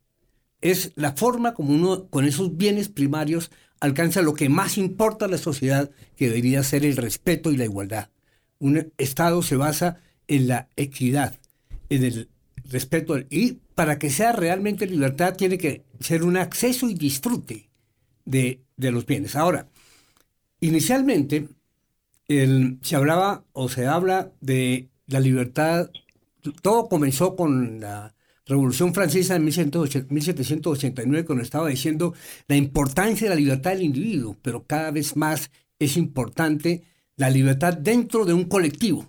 Es 0.61 0.93
la 0.95 1.13
forma 1.13 1.53
como 1.53 1.73
uno 1.73 2.07
con 2.07 2.25
esos 2.25 2.55
bienes 2.55 2.87
primarios 2.87 3.51
alcanza 3.79 4.21
lo 4.21 4.33
que 4.33 4.47
más 4.47 4.77
importa 4.77 5.25
a 5.25 5.27
la 5.27 5.37
sociedad, 5.37 5.91
que 6.15 6.29
debería 6.29 6.63
ser 6.63 6.85
el 6.85 6.95
respeto 6.95 7.51
y 7.51 7.57
la 7.57 7.65
igualdad. 7.65 8.09
Un 8.59 8.93
Estado 8.97 9.41
se 9.41 9.57
basa 9.57 9.97
en 10.27 10.47
la 10.47 10.69
equidad, 10.77 11.37
en 11.89 12.05
el 12.05 12.29
respeto. 12.69 13.17
Y 13.30 13.60
para 13.76 13.99
que 13.99 14.10
sea 14.10 14.32
realmente 14.32 14.88
libertad 14.88 15.36
tiene 15.36 15.58
que 15.58 15.84
ser 15.99 16.23
un 16.23 16.38
acceso 16.38 16.89
y 16.89 16.93
disfrute 16.93 17.69
de, 18.26 18.62
de 18.78 18.91
los 18.91 19.06
bienes. 19.06 19.36
Ahora, 19.36 19.67
inicialmente 20.60 21.47
se 22.28 22.95
hablaba 22.95 23.43
o 23.52 23.69
se 23.69 23.86
habla 23.86 24.32
de 24.41 24.89
la 25.08 25.19
libertad, 25.19 25.91
todo 26.62 26.88
comenzó 26.88 27.36
con 27.36 27.80
la 27.80 28.13
Revolución 28.45 28.93
Francesa 28.93 29.36
en 29.38 29.45
1789, 29.45 31.26
cuando 31.26 31.43
estaba 31.43 31.69
diciendo 31.69 32.13
la 32.47 32.58
importancia 32.58 33.30
de 33.30 33.36
la 33.36 33.39
libertad 33.39 33.71
del 33.71 33.84
individuo, 33.84 34.38
pero 34.41 34.65
cada 34.65 34.91
vez 34.91 35.15
más 35.15 35.49
es 35.80 35.95
importante 35.95 36.84
la 37.15 37.30
libertad 37.30 37.73
dentro 37.73 38.26
de 38.26 38.34
un 38.34 38.45
colectivo, 38.45 39.08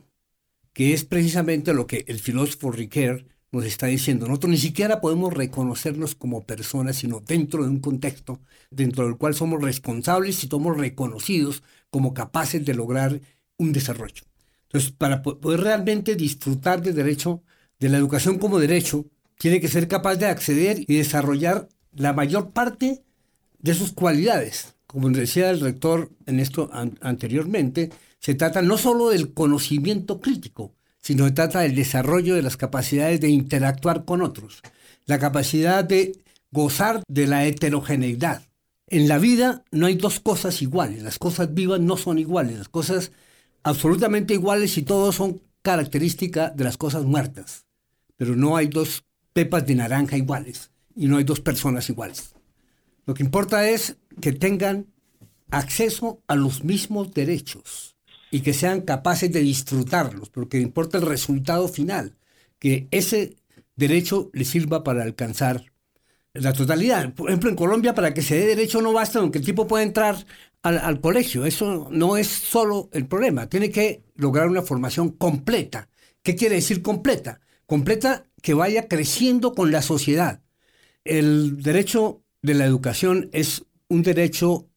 que 0.73 0.93
es 0.93 1.05
precisamente 1.05 1.75
lo 1.75 1.87
que 1.87 2.05
el 2.07 2.21
filósofo 2.21 2.71
Ricoeur 2.71 3.27
nos 3.55 3.65
está 3.65 3.87
diciendo. 3.87 4.27
Nosotros 4.27 4.51
ni 4.51 4.59
siquiera 4.59 5.01
podemos 5.01 5.33
reconocernos 5.33 6.15
como 6.15 6.45
personas, 6.45 6.97
sino 6.97 7.21
dentro 7.21 7.63
de 7.63 7.71
un 7.71 7.81
contexto 7.81 8.41
dentro 8.71 9.05
del 9.05 9.17
cual 9.17 9.35
somos 9.35 9.63
responsables 9.63 10.43
y 10.43 10.49
somos 10.49 10.77
reconocidos 10.77 11.63
como 11.91 12.15
capaces 12.15 12.65
de 12.65 12.75
lograr 12.75 13.21
un 13.57 13.73
desarrollo. 13.73 14.25
Entonces, 14.65 14.91
para 14.91 15.23
poder 15.23 15.61
realmente 15.61 16.17
disfrutar 16.17 16.83
del 16.83 16.97
derecho, 16.97 17.43
de 17.79 17.89
la 17.89 17.99
educación 17.99 18.39
como 18.39 18.59
derecho, 18.59 19.07
tiene 19.39 19.61
que 19.61 19.69
ser 19.69 19.87
capaz 19.89 20.17
de 20.17 20.27
acceder 20.27 20.81
y 20.81 20.97
desarrollar 20.97 21.69
la 21.93 22.13
mayor 22.13 22.51
parte 22.51 23.03
de 23.61 23.75
sus 23.75 23.93
cualidades. 23.93 24.75
Como 24.87 25.09
decía 25.11 25.51
el 25.51 25.61
rector 25.61 26.11
en 26.27 26.41
esto 26.41 26.71
anteriormente, 27.01 27.91
se 28.19 28.35
trata 28.35 28.63
no 28.63 28.79
solo 28.79 29.11
del 29.11 29.33
conocimiento 29.33 30.21
crítico, 30.21 30.75
sino 31.05 31.27
se 31.27 31.33
trata 31.33 31.61
del 31.61 31.75
desarrollo 31.75 32.35
de 32.35 32.43
las 32.43 32.57
capacidades 32.57 33.21
de 33.21 33.29
interactuar 33.29 34.07
con 34.07 34.23
otros, 34.23 34.63
la 35.05 35.19
capacidad 35.19 35.85
de 35.85 36.19
gozar 36.51 37.03
de 37.09 37.27
la 37.27 37.45
heterogeneidad, 37.45 38.43
en 38.87 39.07
la 39.09 39.19
vida 39.19 39.65
no 39.71 39.87
hay 39.87 39.97
dos 39.97 40.19
cosas 40.21 40.63
iguales, 40.63 41.03
las 41.03 41.19
cosas 41.19 41.53
vivas 41.53 41.81
no 41.81 41.99
son 41.99 42.19
iguales, 42.19 42.57
las 42.57 42.69
cosas 42.69 43.13
absolutamente 43.63 44.33
iguales 44.33 44.79
y 44.79 44.83
todos 44.83 45.17
son 45.17 45.43
características 45.63 46.57
de 46.57 46.65
las 46.65 46.79
cosas 46.79 47.05
muertas, 47.05 47.67
pero 48.17 48.35
no 48.35 48.57
hay 48.57 48.69
dos 48.69 49.05
pepas 49.35 49.67
de 49.67 49.75
naranja 49.75 50.17
iguales 50.17 50.71
y 50.97 51.07
no 51.07 51.19
hay 51.19 51.25
dos 51.25 51.41
personas 51.41 51.89
iguales. 51.91 52.35
Lo 53.05 53.13
que 53.13 53.23
importa 53.23 53.69
es 53.69 53.97
que 54.23 54.33
tengan 54.33 54.87
acceso 55.51 56.23
a 56.29 56.35
los 56.35 56.65
mismos 56.65 57.13
derechos 57.13 57.94
y 58.35 58.41
que 58.41 58.53
sean 58.53 58.81
capaces 58.81 59.31
de 59.31 59.39
disfrutarlos, 59.43 60.29
porque 60.29 60.59
importa 60.59 60.99
el 60.99 61.07
resultado 61.07 61.69
final, 61.69 62.17
que 62.59 62.89
ese 62.91 63.37
derecho 63.77 64.29
les 64.33 64.49
sirva 64.49 64.83
para 64.83 65.05
alcanzar 65.05 65.71
la 66.33 66.53
totalidad. 66.53 67.15
Por 67.15 67.29
ejemplo, 67.31 67.49
en 67.49 67.55
Colombia, 67.55 67.95
para 67.95 68.13
que 68.13 68.23
se 68.23 68.35
dé 68.37 68.47
derecho 68.47 68.83
no 68.83 68.93
basta 68.93 69.21
aunque 69.21 69.39
el 69.39 69.45
tipo 69.45 69.69
pueda 69.69 69.85
entrar 69.85 70.27
al, 70.63 71.01
colegio. 71.01 71.47
Eso 71.47 71.87
no 71.93 72.17
es 72.17 72.27
solo 72.27 72.91
el 72.93 73.07
problema. 73.07 73.49
Tiene 73.49 73.71
que 73.71 74.03
lograr 74.17 74.49
una 74.49 74.63
formación 74.63 75.11
completa. 75.11 75.89
¿Qué 76.25 76.35
quiere 76.35 76.57
decir 76.57 76.83
completa? 76.83 77.39
Completa 77.67 78.27
que 78.43 78.55
vaya 78.55 78.89
creciendo 78.89 79.55
con 79.55 79.71
la 79.71 79.81
sociedad. 79.81 80.43
El 81.05 81.63
derecho 81.63 82.25
de 82.43 82.55
la 82.55 82.65
educación 82.65 83.31
es 83.33 83.65
un 83.87 84.03
derecho, 84.03 84.69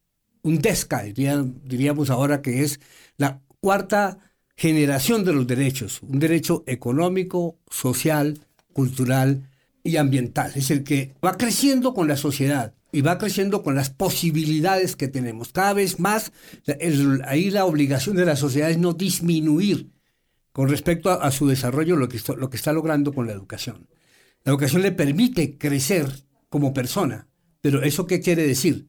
un 0.44 0.60
DESCA, 0.60 1.06
diríamos 1.06 2.12
ahora 2.12 2.44
que 2.44 2.62
es 2.62 2.80
la 3.18 3.42
cuarta 3.68 4.20
generación 4.56 5.26
de 5.26 5.34
los 5.34 5.46
derechos. 5.46 6.02
Un 6.02 6.20
derecho 6.20 6.64
económico, 6.68 7.60
social, 7.70 8.40
cultural, 8.72 9.50
y 9.84 9.98
ambiental. 9.98 10.54
Es 10.56 10.72
el 10.72 10.86
que 10.86 11.16
va 11.24 11.36
creciendo 11.36 11.94
con 11.94 12.08
la 12.08 12.16
sociedad 12.16 12.74
y 12.94 13.02
va 13.02 13.18
creciendo 13.18 13.64
con 13.64 13.76
las 13.76 13.90
posibilidades 13.90 14.96
que 14.96 15.10
tenemos. 15.10 15.52
Cada 15.52 15.74
vez 15.74 16.00
más, 16.00 16.32
ahí 17.26 17.50
la 17.50 17.66
obligación 17.66 18.16
de 18.16 18.26
la 18.26 18.38
sociedad 18.38 18.70
es 18.70 18.78
no 18.78 18.94
disminuir 18.94 19.92
con 20.54 20.70
respecto 20.70 21.12
a, 21.12 21.30
su 21.32 21.46
desarrollo, 21.46 21.98
lo 21.98 22.08
que, 22.08 22.22
lo 22.38 22.50
que 22.50 22.56
está 22.56 22.72
logrando 22.72 23.14
con 23.14 23.28
la 23.28 23.34
educación. 23.34 23.90
La 24.46 24.52
educación 24.52 24.82
le 24.82 24.94
permite 24.94 25.58
crecer 25.58 26.24
como 26.48 26.74
persona, 26.74 27.28
pero 27.60 27.84
¿eso 27.84 28.08
qué 28.08 28.22
quiere 28.22 28.48
decir? 28.48 28.88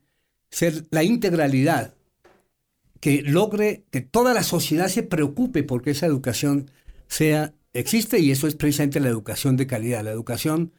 Ser 0.51 0.87
la 0.93 1.03
integralidad 1.03 1.98
que 3.01 3.23
logre 3.23 3.85
que 3.91 4.01
toda 4.01 4.35
la 4.35 4.43
sociedad 4.43 4.89
se 4.89 5.03
preocupe 5.03 5.63
porque 5.63 5.91
esa 5.93 6.07
educación 6.07 6.71
sea 7.07 7.55
existe 7.73 8.19
y 8.19 8.31
eso 8.31 8.47
es 8.47 8.55
precisamente 8.57 9.01
la 9.01 9.09
educación 9.09 9.57
de 9.57 9.67
calidad, 9.67 10.05
la 10.05 10.11
educación 10.11 10.73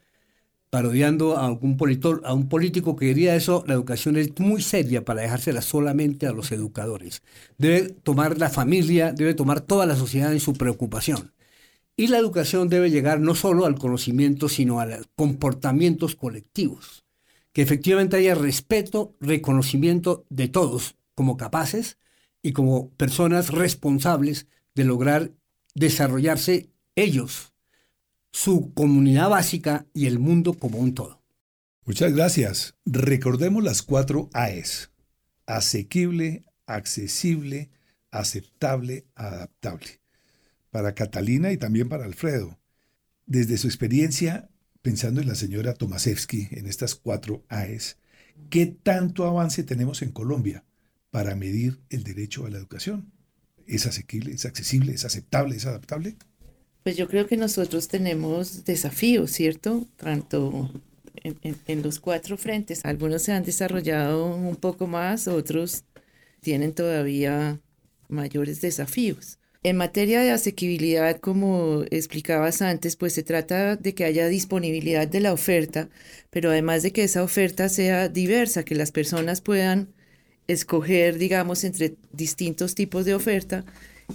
parodiando 0.70 1.38
a, 1.38 1.46
algún 1.46 1.78
un 1.80 2.50
político 2.50 2.96
que 2.96 3.06
diría 3.06 3.36
eso, 3.36 3.64
la 3.68 3.74
educación 3.74 4.18
es 4.18 4.38
muy 4.40 4.62
seria 4.62 5.04
para 5.04 5.22
dejársela 5.22 5.62
solamente 5.62 6.28
a 6.28 6.32
los 6.32 6.52
educadores. 6.52 7.24
Debe 7.58 7.90
tomar 7.90 8.38
la 8.38 8.50
familia, 8.50 9.12
debe 9.12 9.34
tomar 9.34 9.62
toda 9.62 9.86
la 9.86 9.96
sociedad 9.96 10.32
en 10.32 10.40
su 10.40 10.54
preocupación. 10.54 11.34
Y 11.96 12.08
la 12.08 12.18
educación 12.18 12.70
debe 12.70 12.92
llegar 12.92 13.20
no 13.20 13.36
solo 13.36 13.66
al 13.66 13.78
conocimiento, 13.78 14.48
sino 14.48 14.80
a 14.80 14.86
los 14.86 15.10
comportamientos 15.16 16.16
colectivos. 16.16 17.04
Que 17.52 17.62
efectivamente 17.62 18.18
haya 18.18 18.36
respeto, 18.36 19.16
reconocimiento 19.20 20.26
de 20.30 20.48
todos 20.48 20.96
como 21.16 21.36
capaces 21.36 21.98
y 22.42 22.54
como 22.54 22.92
personas 22.92 23.50
responsables 23.50 24.48
de 24.76 24.86
lograr 24.86 25.32
desarrollarse 25.76 26.72
ellos, 26.96 27.54
su 28.32 28.74
comunidad 28.74 29.30
básica 29.30 29.88
y 29.94 30.08
el 30.08 30.20
mundo 30.20 30.54
como 30.54 30.80
un 30.80 30.94
todo. 30.94 31.22
Muchas 31.86 32.14
gracias. 32.14 32.76
Recordemos 32.86 33.64
las 33.64 33.82
cuatro 33.82 34.30
AES. 34.34 34.92
Asequible, 35.48 36.46
accesible, 36.68 37.72
aceptable, 38.12 39.08
adaptable. 39.16 40.00
Para 40.70 40.94
Catalina 40.94 41.52
y 41.52 41.58
también 41.58 41.90
para 41.90 42.06
Alfredo. 42.06 42.60
Desde 43.26 43.58
su 43.58 43.68
experiencia, 43.68 44.50
pensando 44.82 45.22
en 45.22 45.28
la 45.28 45.36
señora 45.36 45.74
Tomasevsky, 45.74 46.50
en 46.52 46.68
estas 46.68 46.94
cuatro 46.94 47.44
AES, 47.50 47.98
¿qué 48.50 48.68
tanto 48.68 49.26
avance 49.26 49.64
tenemos 49.64 50.02
en 50.04 50.12
Colombia 50.12 50.64
para 51.12 51.36
medir 51.36 51.80
el 51.90 52.04
derecho 52.04 52.46
a 52.46 52.50
la 52.50 52.58
educación? 52.58 53.12
¿Es 53.68 53.86
asequible, 53.86 54.34
es 54.34 54.46
accesible, 54.46 54.94
es 54.94 55.06
aceptable, 55.06 55.56
es 55.56 55.66
adaptable? 55.66 56.16
Pues 56.84 56.98
yo 56.98 57.08
creo 57.08 57.28
que 57.28 57.38
nosotros 57.38 57.88
tenemos 57.88 58.66
desafíos, 58.66 59.32
¿cierto? 59.32 59.88
Tanto 59.98 60.72
en, 61.24 61.84
los 61.84 62.00
cuatro 62.00 62.38
frentes. 62.38 62.86
Algunos 62.86 63.24
se 63.24 63.34
han 63.34 63.44
desarrollado 63.44 64.34
un 64.36 64.56
poco 64.56 64.88
más, 64.88 65.28
otros 65.28 65.84
tienen 66.42 66.74
todavía 66.74 67.60
mayores 68.08 68.62
desafíos. 68.62 69.40
En 69.62 69.76
materia 69.76 70.22
de 70.22 70.32
asequibilidad, 70.32 71.20
como 71.20 71.84
explicabas 71.92 72.62
antes, 72.62 72.96
pues 72.96 73.14
se 73.14 73.24
trata 73.24 73.76
de 73.76 73.94
que 73.94 74.06
haya 74.06 74.28
disponibilidad 74.28 75.06
de 75.06 75.20
la 75.20 75.34
oferta, 75.34 75.90
pero 76.30 76.50
además 76.50 76.82
de 76.82 76.94
que 76.94 77.04
esa 77.04 77.24
oferta 77.24 77.68
sea 77.68 78.08
diversa, 78.08 78.64
que 78.64 78.76
las 78.76 78.92
personas 78.92 79.42
puedan 79.42 79.94
escoger, 80.50 81.20
digamos, 81.20 81.64
entre 81.64 81.96
distintos 82.12 82.76
tipos 82.76 83.06
de 83.06 83.14
oferta 83.14 83.64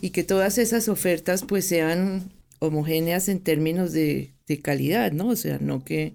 y 0.03 0.11
que 0.11 0.25
todas 0.25 0.59
esas 0.59 0.89
ofertas 0.89 1.45
pues 1.45 1.65
sean 1.67 2.33
homogéneas 2.59 3.29
en 3.29 3.41
términos 3.41 3.93
de, 3.93 4.33
calidad, 4.63 5.13
¿no? 5.13 5.29
O 5.29 5.37
sea, 5.37 5.59
no 5.61 5.85
que, 5.85 6.15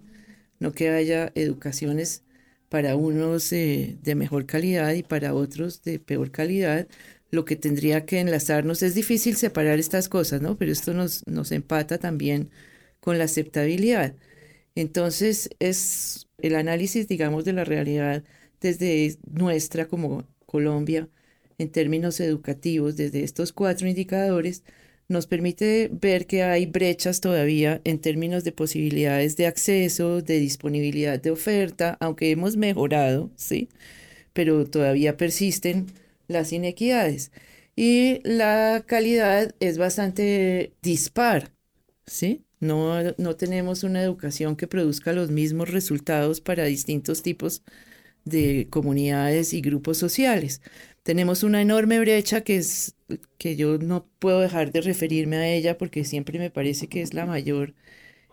no 0.59 0.73
que 0.73 0.89
haya 0.89 1.31
educaciones 1.35 2.23
para 2.69 2.95
unos 2.95 3.51
eh, 3.53 3.97
de 4.03 4.15
mejor 4.15 4.45
calidad 4.45 4.93
y 4.93 5.03
para 5.03 5.33
otros 5.33 5.83
de 5.83 5.99
peor 5.99 6.31
calidad, 6.31 6.87
lo 7.31 7.45
que 7.45 7.55
tendría 7.55 8.05
que 8.05 8.19
enlazarnos. 8.19 8.83
Es 8.83 8.95
difícil 8.95 9.35
separar 9.37 9.79
estas 9.79 10.09
cosas, 10.09 10.41
¿no? 10.41 10.57
Pero 10.57 10.71
esto 10.71 10.93
nos, 10.93 11.25
nos 11.27 11.51
empata 11.51 11.97
también 11.97 12.49
con 12.99 13.17
la 13.17 13.25
aceptabilidad. 13.25 14.15
Entonces, 14.75 15.49
es 15.59 16.27
el 16.39 16.55
análisis, 16.55 17.07
digamos, 17.07 17.45
de 17.45 17.53
la 17.53 17.63
realidad 17.65 18.23
desde 18.61 19.17
nuestra 19.31 19.87
como 19.87 20.25
Colombia, 20.45 21.09
en 21.57 21.69
términos 21.71 22.19
educativos, 22.19 22.95
desde 22.97 23.23
estos 23.23 23.53
cuatro 23.53 23.87
indicadores, 23.87 24.63
nos 25.09 25.25
permite 25.27 25.89
ver 25.91 26.27
que 26.27 26.43
hay 26.43 26.67
brechas 26.67 27.19
todavía 27.19 27.81
en 27.83 27.99
términos 27.99 28.43
de 28.43 28.51
posibilidades 28.51 29.35
de 29.37 29.47
acceso, 29.47 30.21
de 30.21 30.39
disponibilidad 30.39 31.19
de 31.19 31.31
oferta, 31.31 31.97
aunque 31.99 32.31
hemos 32.31 32.57
mejorado, 32.57 33.31
¿sí? 33.35 33.69
Pero 34.33 34.65
todavía 34.65 35.17
persisten 35.17 35.87
las 36.27 36.53
inequidades. 36.53 37.31
Y 37.75 38.21
la 38.23 38.83
calidad 38.85 39.55
es 39.59 39.77
bastante 39.77 40.73
dispar, 40.83 41.53
¿sí? 42.05 42.43
No, 42.59 43.01
no 43.17 43.35
tenemos 43.35 43.83
una 43.83 44.03
educación 44.03 44.55
que 44.55 44.67
produzca 44.67 45.13
los 45.13 45.31
mismos 45.31 45.69
resultados 45.69 46.41
para 46.41 46.65
distintos 46.65 47.23
tipos 47.23 47.63
de 47.63 47.88
comunidades 48.69 49.53
y 49.53 49.61
grupos 49.61 49.97
sociales. 49.97 50.61
Tenemos 51.03 51.43
una 51.43 51.61
enorme 51.61 51.99
brecha 51.99 52.41
que 52.41 52.57
es 52.57 52.95
que 53.37 53.55
yo 53.55 53.77
no 53.77 54.05
puedo 54.19 54.41
dejar 54.41 54.71
de 54.71 54.81
referirme 54.81 55.37
a 55.37 55.47
ella 55.47 55.77
porque 55.77 56.03
siempre 56.03 56.39
me 56.39 56.51
parece 56.51 56.87
que 56.87 57.01
es 57.01 57.13
la 57.13 57.25
mayor 57.25 57.73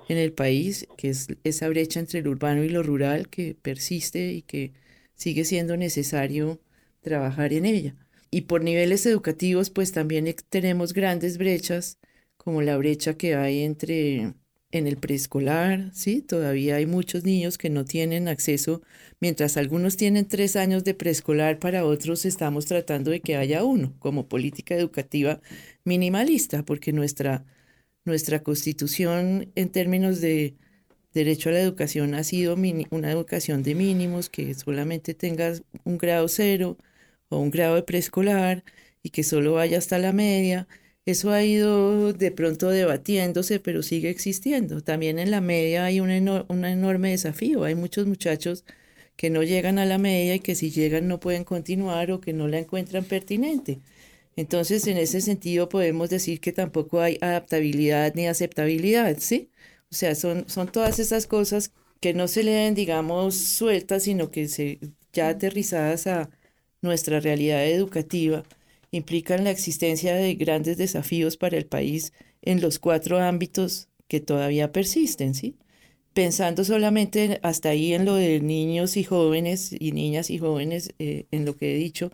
en 0.09 0.19
el 0.19 0.33
país, 0.33 0.87
que 0.97 1.11
es 1.11 1.29
esa 1.45 1.69
brecha 1.69 2.01
entre 2.01 2.23
lo 2.23 2.31
urbano 2.31 2.65
y 2.65 2.69
lo 2.69 2.83
rural 2.83 3.29
que 3.29 3.57
persiste 3.61 4.33
y 4.33 4.43
que 4.43 4.73
sigue 5.15 5.45
siendo 5.45 5.77
necesario 5.77 6.61
trabajar 7.01 7.53
en 7.53 7.65
ella. 7.67 7.97
Y 8.31 8.43
por 8.43 8.63
niveles 8.63 9.07
educativos, 9.07 9.71
pues 9.71 9.93
también 9.93 10.33
tenemos 10.49 10.93
grandes 10.93 11.39
brechas, 11.39 11.99
como 12.37 12.63
la 12.63 12.77
brecha 12.77 13.17
que 13.17 13.35
hay 13.35 13.63
entre 13.63 14.35
en 14.73 14.87
el 14.87 14.97
preescolar, 14.97 15.91
¿sí? 15.95 16.23
Todavía 16.23 16.77
hay 16.77 16.87
muchos 16.87 17.25
niños 17.25 17.59
que 17.59 17.71
no 17.71 17.85
tienen 17.85 18.29
acceso, 18.29 18.83
mientras 19.21 19.57
algunos 19.57 19.97
tienen 19.97 20.27
tres 20.29 20.57
años 20.57 20.85
de 20.85 20.95
preescolar, 20.95 21.59
para 21.59 21.85
otros 21.85 22.25
estamos 22.25 22.67
tratando 22.67 23.11
de 23.11 23.21
que 23.21 23.37
haya 23.37 23.65
uno, 23.65 23.95
como 23.99 24.29
política 24.29 24.75
educativa 24.75 25.41
minimalista, 25.85 26.65
porque 26.65 26.93
nuestra, 26.93 27.45
nuestra 28.05 28.43
constitución 28.43 29.51
en 29.55 29.71
términos 29.71 30.21
de 30.21 30.57
derecho 31.15 31.49
a 31.51 31.53
la 31.53 31.61
educación 31.61 32.15
ha 32.15 32.25
sido 32.25 32.57
una 32.91 33.11
educación 33.11 33.63
de 33.63 33.75
mínimos, 33.75 34.29
que 34.31 34.55
solamente 34.55 35.15
tengas 35.15 35.63
un 35.85 35.99
grado 35.99 36.29
cero 36.29 36.77
o 37.29 37.39
un 37.39 37.51
grado 37.51 37.77
de 37.77 37.83
preescolar 37.83 38.65
y 39.03 39.11
que 39.11 39.23
solo 39.25 39.55
vaya 39.55 39.79
hasta 39.79 39.99
la 39.99 40.13
media 40.13 40.69
eso 41.07 41.31
ha 41.33 41.45
ido 41.45 42.13
de 42.13 42.33
pronto 42.33 42.69
debatiéndose, 42.71 43.61
pero 43.61 43.83
sigue 43.83 44.11
existiendo. 44.11 44.83
También 44.83 45.19
en 45.21 45.31
la 45.31 45.41
media 45.41 45.85
hay 45.85 46.01
un, 46.01 46.11
enorme 46.11 47.11
desafío. 47.11 47.65
Hay 47.65 47.77
muchos 47.77 48.07
muchachos 48.07 48.65
que 49.17 49.31
no 49.31 49.43
llegan 49.45 49.79
a 49.79 49.87
la 49.87 49.99
media 49.99 50.35
y 50.37 50.41
que 50.41 50.57
si 50.57 50.71
llegan 50.71 51.09
no 51.09 51.21
pueden 51.21 51.45
continuar 51.45 52.11
o 52.11 52.21
que 52.21 52.33
no 52.33 52.49
la 52.49 52.59
encuentran 52.59 53.05
pertinente. 53.05 53.81
Entonces, 54.37 54.87
en 54.89 54.99
ese 54.99 55.21
sentido, 55.21 55.69
podemos 55.69 56.11
decir 56.11 56.41
que 56.41 56.53
tampoco 56.53 57.01
hay 57.01 57.19
adaptabilidad 57.23 58.15
ni 58.15 58.27
aceptabilidad, 58.29 59.17
¿sí? 59.21 59.51
O 59.91 59.95
sea, 59.95 60.15
son, 60.15 60.49
son 60.49 60.69
todas 60.71 60.99
esas 60.99 61.27
cosas 61.27 61.73
que 62.01 62.15
no 62.15 62.29
se 62.29 62.43
leen, 62.45 62.75
digamos, 62.75 63.37
sueltas, 63.37 64.05
sino 64.05 64.31
que 64.31 64.49
se, 64.49 64.81
ya 65.13 65.29
aterrizadas 65.31 66.07
a 66.07 66.31
nuestra 66.83 67.21
realidad 67.21 67.67
educativa 67.67 68.45
implican 68.97 69.45
la 69.45 69.51
existencia 69.51 70.15
de 70.15 70.35
grandes 70.35 70.77
desafíos 70.77 71.37
para 71.37 71.57
el 71.57 71.67
país 71.67 72.13
en 72.43 72.61
los 72.61 72.79
cuatro 72.79 73.19
ámbitos 73.19 73.89
que 74.09 74.21
todavía 74.21 74.73
persisten, 74.73 75.35
¿sí? 75.35 75.57
Pensando 76.13 76.65
solamente 76.65 77.41
hasta 77.43 77.71
ahí 77.71 77.93
en 77.93 78.05
lo 78.05 78.15
de 78.15 78.41
niños 78.41 78.97
y 78.97 79.05
jóvenes 79.05 79.75
y 79.79 79.93
niñas 79.93 80.31
y 80.31 80.39
jóvenes, 80.39 80.91
eh, 80.99 81.27
en 81.31 81.45
lo 81.45 81.57
que 81.57 81.75
he 81.75 81.79
dicho, 81.79 82.11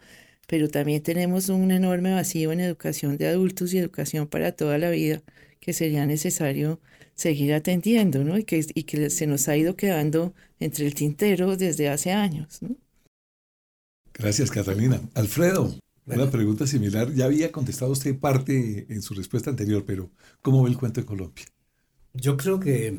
pero 0.47 0.69
también 0.69 1.03
tenemos 1.03 1.49
un 1.49 1.71
enorme 1.71 2.13
vacío 2.13 2.53
en 2.53 2.61
educación 2.61 3.17
de 3.17 3.29
adultos 3.29 3.73
y 3.73 3.79
educación 3.79 4.27
para 4.27 4.53
toda 4.53 4.79
la 4.79 4.91
vida 4.91 5.23
que 5.61 5.73
sería 5.73 6.05
necesario 6.07 6.81
seguir 7.15 7.55
atendiendo, 7.55 8.25
¿no? 8.25 8.37
Y 8.37 8.45
que, 8.45 8.65
y 8.75 8.83
que 8.83 9.11
se 9.11 9.27
nos 9.27 9.49
ha 9.49 9.57
ido 9.57 9.77
quedando 9.77 10.35
entre 10.59 10.87
el 10.87 10.95
tintero 10.95 11.57
desde 11.57 11.89
hace 11.89 12.11
años. 12.11 12.61
Gracias, 14.15 14.51
Catalina. 14.51 15.01
Alfredo, 15.15 15.75
una 16.07 16.31
pregunta 16.31 16.67
similar. 16.67 17.13
Ya 17.13 17.27
había 17.27 17.53
contestado 17.53 17.93
usted 17.93 18.19
parte 18.19 18.87
en 18.89 19.03
su 19.03 19.15
respuesta 19.15 19.51
anterior, 19.51 19.85
pero 19.87 20.11
¿cómo 20.41 20.63
ve 20.63 20.71
el 20.71 20.79
cuento 20.79 21.01
de 21.01 21.07
Colombia? 21.07 21.45
Yo 22.15 22.37
creo 22.37 22.61
que 22.61 22.99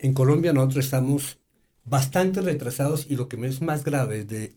en 0.00 0.14
Colombia 0.14 0.52
nosotros 0.52 0.84
estamos 0.84 1.38
bastante 1.84 2.40
retrasados 2.40 3.06
y 3.08 3.16
lo 3.16 3.28
que 3.28 3.44
es 3.46 3.62
más 3.62 3.84
grave, 3.84 4.24
desde, 4.24 4.54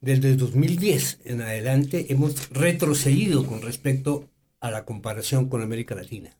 desde 0.00 0.36
2010 0.36 1.20
en 1.24 1.40
adelante 1.40 2.06
hemos 2.12 2.50
retrocedido 2.50 3.46
con 3.46 3.62
respecto 3.62 4.28
a 4.60 4.70
la 4.70 4.84
comparación 4.84 5.48
con 5.48 5.62
América 5.62 5.94
Latina. 5.94 6.36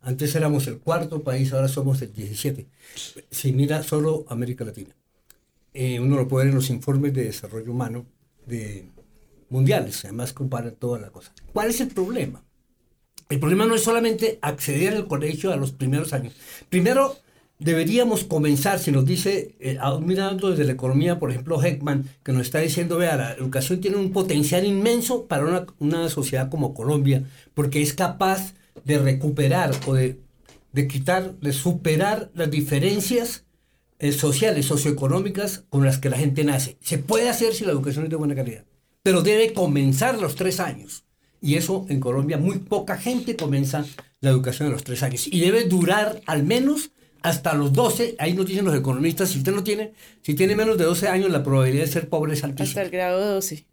Antes 0.00 0.34
éramos 0.34 0.66
el 0.66 0.78
cuarto 0.78 1.22
país, 1.22 1.52
ahora 1.52 1.68
somos 1.68 2.02
el 2.02 2.12
17. 2.12 2.66
Si 3.30 3.52
mira 3.52 3.82
solo 3.82 4.26
América 4.28 4.64
Latina. 4.64 4.94
Eh, 5.72 5.98
uno 5.98 6.16
lo 6.16 6.28
puede 6.28 6.44
ver 6.44 6.50
en 6.50 6.56
los 6.56 6.70
informes 6.70 7.14
de 7.14 7.24
desarrollo 7.24 7.72
humano 7.72 8.04
de 8.46 8.84
mundiales, 9.54 10.04
además 10.04 10.32
comparan 10.32 10.74
toda 10.74 10.98
la 10.98 11.10
cosa. 11.10 11.32
¿Cuál 11.52 11.70
es 11.70 11.80
el 11.80 11.88
problema? 11.88 12.42
El 13.30 13.38
problema 13.38 13.66
no 13.66 13.76
es 13.76 13.84
solamente 13.84 14.38
acceder 14.42 14.94
al 14.94 15.06
colegio 15.06 15.52
a 15.52 15.56
los 15.56 15.70
primeros 15.70 16.12
años. 16.12 16.34
Primero, 16.68 17.16
deberíamos 17.60 18.24
comenzar, 18.24 18.80
si 18.80 18.90
nos 18.90 19.06
dice, 19.06 19.54
eh, 19.60 19.78
mirando 20.00 20.50
desde 20.50 20.64
la 20.64 20.72
economía, 20.72 21.20
por 21.20 21.30
ejemplo, 21.30 21.62
Heckman, 21.62 22.04
que 22.24 22.32
nos 22.32 22.42
está 22.42 22.58
diciendo, 22.58 22.98
vea, 22.98 23.16
la 23.16 23.32
educación 23.32 23.80
tiene 23.80 23.96
un 23.96 24.12
potencial 24.12 24.66
inmenso 24.66 25.26
para 25.26 25.66
una, 25.78 26.08
sociedad 26.08 26.50
como 26.50 26.74
Colombia, 26.74 27.22
porque 27.54 27.80
es 27.80 27.94
capaz 27.94 28.54
de 28.84 28.98
recuperar 28.98 29.70
o 29.86 29.94
de, 29.94 30.18
de 30.72 30.88
quitar, 30.88 31.32
de 31.36 31.52
superar 31.52 32.30
las 32.34 32.50
diferencias 32.50 33.44
eh, 34.00 34.10
sociales, 34.10 34.66
socioeconómicas 34.66 35.64
con 35.70 35.84
las 35.84 35.98
que 35.98 36.10
la 36.10 36.18
gente 36.18 36.42
nace. 36.42 36.76
Se 36.80 36.98
puede 36.98 37.28
hacer 37.28 37.54
si 37.54 37.64
la 37.64 37.70
educación 37.70 38.04
es 38.04 38.10
de 38.10 38.16
buena 38.16 38.34
calidad, 38.34 38.64
pero 39.04 39.22
debe 39.22 39.52
comenzar 39.52 40.18
los 40.18 40.34
tres 40.34 40.58
años. 40.58 41.04
Y 41.40 41.56
eso 41.56 41.84
en 41.90 42.00
Colombia 42.00 42.38
muy 42.38 42.58
poca 42.58 42.96
gente 42.96 43.36
comienza 43.36 43.84
la 44.20 44.30
educación 44.30 44.68
a 44.68 44.72
los 44.72 44.82
tres 44.82 45.02
años. 45.02 45.26
Y 45.26 45.40
debe 45.40 45.64
durar 45.64 46.22
al 46.24 46.42
menos 46.42 46.90
hasta 47.20 47.52
los 47.54 47.74
12, 47.74 48.16
ahí 48.18 48.32
nos 48.32 48.46
dicen 48.46 48.64
los 48.64 48.74
economistas, 48.74 49.28
si 49.28 49.38
usted 49.38 49.52
no 49.52 49.62
tiene, 49.62 49.92
si 50.22 50.34
tiene 50.34 50.56
menos 50.56 50.78
de 50.78 50.84
12 50.84 51.08
años, 51.08 51.30
la 51.30 51.42
probabilidad 51.42 51.84
de 51.84 51.92
ser 51.92 52.08
pobre 52.08 52.32
es 52.32 52.44
altísima. 52.44 52.68
Hasta 52.68 52.82
el 52.82 52.90
grado 52.90 53.34
12. 53.34 53.66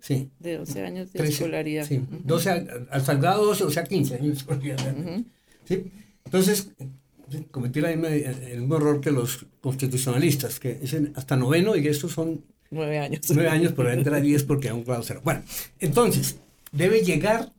Sí. 0.00 0.30
De 0.38 0.58
12 0.58 0.82
años 0.82 1.12
de 1.12 1.24
escolaridad. 1.24 1.84
Sí, 1.84 2.00
12, 2.24 2.66
hasta 2.90 3.12
el 3.12 3.18
grado 3.18 3.46
12, 3.46 3.64
o 3.64 3.70
sea, 3.70 3.82
15 3.84 4.14
años 4.14 4.26
de 4.26 4.32
escolaridad. 4.32 4.94
¿Sí? 5.64 5.90
Entonces, 6.24 6.70
cometí 7.50 7.80
el 7.80 7.98
mismo 7.98 8.76
error 8.76 9.00
que 9.00 9.10
los 9.10 9.44
constitucionalistas, 9.60 10.60
que 10.60 10.74
dicen 10.74 11.12
hasta 11.16 11.36
noveno 11.36 11.74
y 11.74 11.86
estos 11.88 12.12
son... 12.12 12.44
Nueve 12.70 12.98
años. 12.98 13.20
Nueve 13.30 13.48
años, 13.48 13.72
pero 13.74 13.90
entra 13.90 14.20
10 14.20 14.44
porque 14.44 14.68
a 14.68 14.74
un 14.74 14.84
grado 14.84 15.02
cero. 15.02 15.20
Bueno, 15.24 15.42
entonces, 15.80 16.38
debe 16.72 17.00
llegar, 17.00 17.52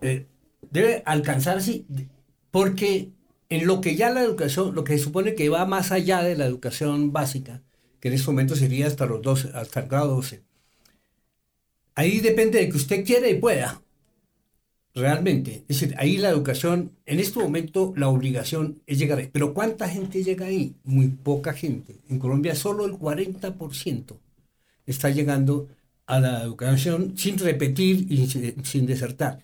eh, 0.00 0.26
debe 0.70 1.02
alcanzarse, 1.06 1.84
porque 2.50 3.10
en 3.48 3.66
lo 3.66 3.80
que 3.80 3.94
ya 3.96 4.10
la 4.10 4.22
educación, 4.22 4.74
lo 4.74 4.84
que 4.84 4.98
se 4.98 5.04
supone 5.04 5.34
que 5.34 5.48
va 5.48 5.66
más 5.66 5.92
allá 5.92 6.22
de 6.22 6.36
la 6.36 6.46
educación 6.46 7.12
básica, 7.12 7.62
que 8.00 8.08
en 8.08 8.14
este 8.14 8.26
momento 8.26 8.56
sería 8.56 8.86
hasta 8.86 9.06
los 9.06 9.22
12, 9.22 9.50
hasta 9.54 9.80
el 9.80 9.88
grado 9.88 10.16
12. 10.16 10.42
Ahí 11.94 12.20
depende 12.20 12.58
de 12.58 12.68
que 12.68 12.76
usted 12.76 13.04
quiera 13.04 13.28
y 13.28 13.38
pueda. 13.38 13.80
Realmente. 14.96 15.64
Es 15.68 15.80
decir, 15.80 15.94
ahí 15.98 16.18
la 16.18 16.28
educación, 16.28 16.92
en 17.06 17.18
este 17.18 17.40
momento 17.40 17.92
la 17.96 18.08
obligación 18.08 18.80
es 18.86 18.98
llegar 18.98 19.18
ahí. 19.18 19.28
Pero 19.32 19.52
¿cuánta 19.52 19.88
gente 19.88 20.22
llega 20.22 20.46
ahí? 20.46 20.74
Muy 20.84 21.08
poca 21.08 21.52
gente. 21.52 21.96
En 22.08 22.18
Colombia 22.18 22.54
solo 22.54 22.84
el 22.84 22.92
40% 22.92 24.18
está 24.86 25.10
llegando 25.10 25.68
a 26.06 26.20
la 26.20 26.42
educación 26.42 27.14
sin 27.16 27.38
repetir 27.38 28.06
y 28.10 28.26
sin, 28.26 28.86
desertar. 28.86 29.40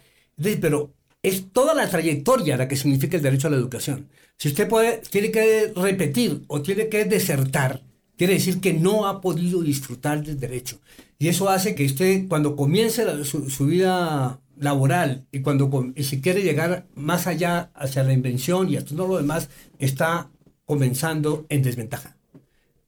pero 0.60 0.92
es 1.22 1.52
toda 1.52 1.74
la 1.74 1.88
trayectoria 1.88 2.56
la 2.56 2.68
que 2.68 2.76
significa 2.76 3.16
el 3.16 3.22
derecho 3.22 3.48
a 3.48 3.50
la 3.50 3.56
educación. 3.56 4.08
Si 4.36 4.48
usted 4.48 4.68
tiene 5.10 5.30
que 5.30 5.72
repetir 5.76 6.42
o 6.46 6.62
tiene 6.62 6.88
que 6.88 7.04
desertar, 7.04 7.82
quiere 8.16 8.34
decir 8.34 8.60
que 8.60 8.72
no 8.72 9.06
ha 9.06 9.20
podido 9.20 9.62
disfrutar 9.62 10.22
del 10.22 10.38
derecho. 10.38 10.78
Y 11.18 11.28
eso 11.28 11.50
hace 11.50 11.74
que 11.74 11.84
usted, 11.84 12.28
cuando 12.28 12.56
comience 12.56 13.04
su, 13.24 13.66
vida 13.66 14.40
laboral 14.56 15.26
y 15.32 15.40
cuando 15.40 15.70
y 15.94 16.04
si 16.04 16.20
quiere 16.22 16.42
llegar 16.42 16.86
más 16.94 17.26
allá 17.26 17.70
hacia 17.74 18.02
la 18.02 18.14
invención 18.14 18.70
y 18.70 18.76
hasta 18.76 18.96
todo 18.96 19.08
lo 19.08 19.16
demás, 19.18 19.50
está 19.78 20.30
comenzando 20.64 21.44
en 21.50 21.62
desventaja. 21.62 22.16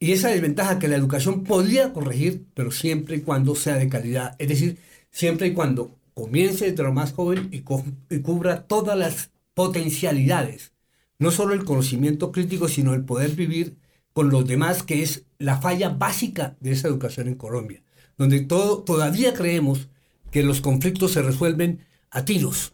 Y 0.03 0.11
esa 0.11 0.31
desventaja 0.31 0.81
que 0.81 0.89
la 0.89 0.97
educación 0.97 1.45
podría 1.45 1.93
corregir, 1.93 2.45
pero 2.55 2.73
siempre 2.73 3.15
y 3.15 3.21
cuando 3.21 3.55
sea 3.55 3.77
de 3.77 3.89
calidad. 3.89 4.35
Es 4.41 4.49
decir, 4.49 4.79
siempre 5.13 5.47
y 5.47 5.53
cuando 5.53 5.97
comience 6.13 6.69
desde 6.69 6.83
lo 6.83 6.93
más 6.93 7.13
joven 7.13 7.51
y, 7.53 7.61
cubra 7.61 8.67
todas 8.67 8.99
las 8.99 9.31
potencialidades, 9.55 10.73
no 11.21 11.31
solo 11.31 11.55
el 11.55 11.65
conocimiento 11.65 12.33
crítico, 12.33 12.67
sino 12.67 12.95
el 12.95 13.05
poder 13.05 13.37
vivir 13.37 13.77
con 14.13 14.31
los 14.31 14.45
demás, 14.45 14.83
que 14.83 15.05
es 15.05 15.25
la 15.39 15.61
falla 15.61 15.91
básica 15.91 16.57
de 16.59 16.73
esa 16.73 16.89
educación 16.89 17.29
en 17.29 17.37
Colombia, 17.37 17.85
donde 18.19 18.41
todo, 18.41 18.83
todavía 18.83 19.35
creemos 19.35 19.89
que 20.33 20.43
los 20.43 20.61
conflictos 20.61 21.13
se 21.13 21.23
resuelven 21.23 21.79
a 22.11 22.25
tiros, 22.25 22.73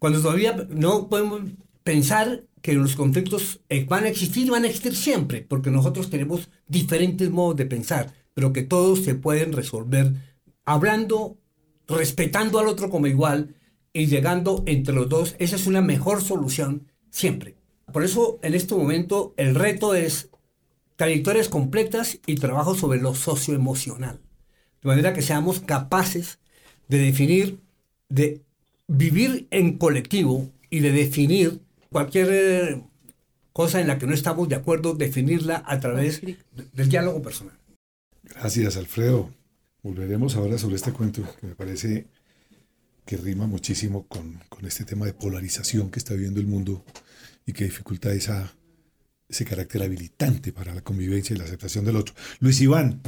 cuando 0.00 0.20
todavía 0.20 0.66
no 0.70 1.08
podemos 1.08 1.42
pensar 1.84 2.42
que 2.64 2.72
los 2.72 2.96
conflictos 2.96 3.60
eh, 3.68 3.84
van 3.84 4.04
a 4.04 4.08
existir, 4.08 4.50
van 4.50 4.64
a 4.64 4.68
existir 4.68 4.96
siempre, 4.96 5.42
porque 5.42 5.70
nosotros 5.70 6.08
tenemos 6.08 6.48
diferentes 6.66 7.28
modos 7.28 7.56
de 7.56 7.66
pensar, 7.66 8.14
pero 8.32 8.54
que 8.54 8.62
todos 8.62 9.04
se 9.04 9.14
pueden 9.14 9.52
resolver 9.52 10.14
hablando 10.64 11.36
respetando 11.86 12.58
al 12.58 12.68
otro 12.68 12.88
como 12.88 13.06
igual 13.06 13.54
y 13.92 14.06
llegando 14.06 14.62
entre 14.64 14.94
los 14.94 15.10
dos, 15.10 15.36
esa 15.38 15.56
es 15.56 15.66
una 15.66 15.82
mejor 15.82 16.22
solución 16.22 16.88
siempre. 17.10 17.54
Por 17.92 18.02
eso 18.02 18.38
en 18.40 18.54
este 18.54 18.74
momento 18.74 19.34
el 19.36 19.54
reto 19.54 19.94
es 19.94 20.30
trayectorias 20.96 21.50
completas 21.50 22.18
y 22.24 22.36
trabajo 22.36 22.74
sobre 22.74 22.98
lo 22.98 23.14
socioemocional. 23.14 24.22
De 24.80 24.88
manera 24.88 25.12
que 25.12 25.20
seamos 25.20 25.60
capaces 25.60 26.38
de 26.88 26.96
definir, 26.96 27.60
de 28.08 28.40
vivir 28.86 29.48
en 29.50 29.76
colectivo 29.76 30.50
y 30.70 30.80
de 30.80 30.92
definir 30.92 31.60
cualquier 31.94 32.28
eh, 32.32 32.84
cosa 33.52 33.80
en 33.80 33.86
la 33.86 33.98
que 33.98 34.06
no 34.08 34.14
estamos 34.14 34.48
de 34.48 34.56
acuerdo, 34.56 34.94
definirla 34.94 35.62
a 35.64 35.78
través 35.78 36.20
del 36.72 36.88
diálogo 36.88 37.22
personal. 37.22 37.56
Gracias, 38.24 38.76
Alfredo. 38.76 39.32
Volveremos 39.80 40.34
ahora 40.34 40.58
sobre 40.58 40.74
este 40.74 40.90
cuento 40.90 41.22
que 41.40 41.46
me 41.46 41.54
parece 41.54 42.08
que 43.06 43.16
rima 43.16 43.46
muchísimo 43.46 44.08
con, 44.08 44.40
este 44.66 44.84
tema 44.84 45.06
de 45.06 45.12
polarización 45.12 45.92
que 45.92 46.00
está 46.00 46.14
viviendo 46.14 46.40
el 46.40 46.48
mundo 46.48 46.84
y 47.46 47.52
que 47.52 47.62
dificulta 47.62 48.12
esa, 48.12 48.52
ese 49.28 49.44
carácter 49.44 49.84
habilitante 49.84 50.52
para 50.52 50.74
la 50.74 50.80
convivencia 50.80 51.36
y 51.36 51.38
la 51.38 51.44
aceptación 51.44 51.84
del 51.84 51.94
otro. 51.94 52.12
Luis 52.40 52.60
Iván, 52.60 53.02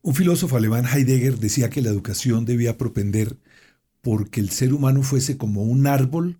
un 0.00 0.14
filósofo 0.14 0.56
alemán 0.56 0.86
Heidegger 0.86 1.36
decía 1.36 1.68
que 1.68 1.82
la 1.82 1.90
educación 1.90 2.46
debía 2.46 2.78
propender 2.78 3.36
porque 4.00 4.40
el 4.40 4.48
ser 4.48 4.72
humano 4.72 5.02
fuese 5.02 5.36
como 5.36 5.64
un 5.64 5.86
árbol 5.86 6.38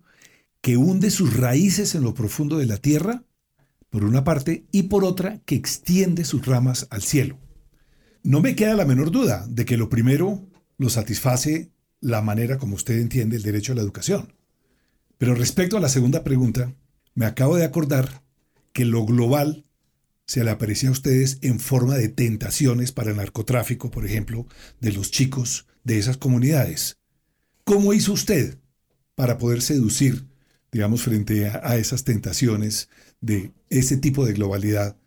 que 0.65 0.77
hunde 0.77 1.11
sus 1.11 1.37
raíces 1.37 1.93
en 1.93 2.01
lo 2.01 2.15
profundo 2.15 2.57
de 2.57 2.65
la 2.65 2.77
tierra, 2.77 3.23
por 3.91 4.03
una 4.03 4.23
parte, 4.23 4.65
y 4.71 4.83
por 4.83 5.05
otra, 5.05 5.39
que 5.45 5.53
extiende 5.53 6.25
sus 6.25 6.43
ramas 6.43 6.87
al 6.89 7.03
cielo. 7.03 7.37
No 8.23 8.41
me 8.41 8.55
queda 8.55 8.73
la 8.73 8.85
menor 8.85 9.11
duda 9.11 9.45
de 9.47 9.63
que 9.63 9.77
lo 9.77 9.89
primero 9.89 10.49
lo 10.79 10.89
satisface 10.89 11.69
la 12.01 12.23
manera 12.23 12.57
como 12.57 12.73
usted 12.73 12.97
entiende 12.97 13.35
el 13.35 13.43
derecho 13.43 13.73
a 13.73 13.75
la 13.75 13.83
educación. 13.83 14.33
Pero 15.19 15.35
respecto 15.35 15.77
a 15.77 15.79
la 15.79 15.87
segunda 15.87 16.23
pregunta, 16.23 16.73
me 17.13 17.27
acabo 17.27 17.57
de 17.57 17.65
acordar 17.65 18.23
que 18.73 18.85
lo 18.85 19.05
global 19.05 19.67
se 20.25 20.43
le 20.43 20.49
aparecía 20.49 20.89
a 20.89 20.93
ustedes 20.93 21.37
en 21.43 21.59
forma 21.59 21.93
de 21.93 22.09
tentaciones 22.09 22.91
para 22.91 23.11
el 23.11 23.17
narcotráfico, 23.17 23.91
por 23.91 24.03
ejemplo, 24.03 24.47
de 24.81 24.93
los 24.93 25.11
chicos 25.11 25.67
de 25.83 25.99
esas 25.99 26.17
comunidades. 26.17 26.97
¿Cómo 27.65 27.93
hizo 27.93 28.13
usted 28.13 28.57
para 29.13 29.37
poder 29.37 29.61
seducir, 29.61 30.25
digamos, 30.75 31.05
frente 31.05 31.47
a, 31.47 31.61
a 31.63 31.77
esas 31.77 32.03
tentaciones 32.03 32.89
de 33.21 33.51
ese 33.69 33.95
tipo 33.95 34.25
de 34.25 34.33
globalidad 34.33 34.97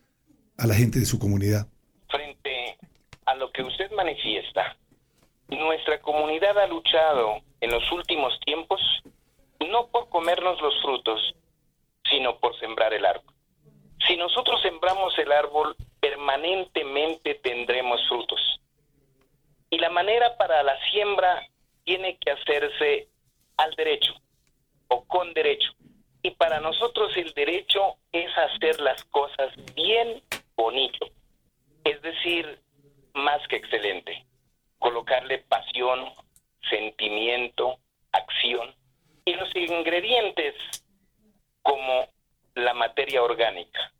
a 0.56 0.66
la 0.66 0.72
gente 0.72 0.98
de 0.98 1.04
su 1.04 1.18
comunidad? 1.18 1.68
lo 3.36 3.52
que 3.52 3.62
usted 3.62 3.92
manifiesta, 3.92 4.76
nuestra 5.48 6.00
comunidad 6.00 6.58
ha 6.58 6.66
luchado 6.66 7.36
en 7.60 7.70
los 7.70 7.92
últimos 7.92 8.32
tiempos 8.40 8.80
no 9.60 9.86
por 9.88 10.08
comernos 10.08 10.60
los 10.60 10.74
frutos, 10.82 11.36
sino 12.10 12.40
por 12.40 12.58
sembrar 12.58 12.92
el 12.94 13.04
árbol. 13.04 13.32
Si 14.06 14.16
nosotros 14.16 14.60
sembramos 14.62 15.16
el 15.18 15.30
árbol, 15.30 15.76
permanentemente 16.00 17.34
tendremos 17.36 18.00
frutos. 18.08 18.40
Y 19.70 19.78
la 19.78 19.90
manera 19.90 20.36
para 20.36 20.62
la 20.64 20.76
siembra 20.90 21.46
tiene 21.84 22.16
que 22.18 22.30
hacerse 22.32 23.08
al 23.58 23.72
derecho 23.74 24.14
o 24.88 25.04
con 25.04 25.32
derecho. 25.34 25.72
Y 26.22 26.30
para 26.32 26.60
nosotros 26.60 27.16
el 27.16 27.32
derecho 27.32 27.96
es 28.12 28.30
hacer 28.36 28.80
las 28.80 29.04
cosas 29.04 29.52
bien 29.74 30.22
bonito. 30.56 31.06
Es 31.84 32.02
decir, 32.02 32.60
más 33.14 33.46
que 33.48 33.56
excelente. 33.56 34.26
Colocarle 34.78 35.38
pasión, 35.38 36.12
sentimiento, 36.68 37.78
acción 38.12 38.74
y 39.24 39.34
los 39.34 39.54
ingredientes 39.54 40.54
como 41.62 42.08
la 42.54 42.74
materia 42.74 43.22
orgánica, 43.22 43.92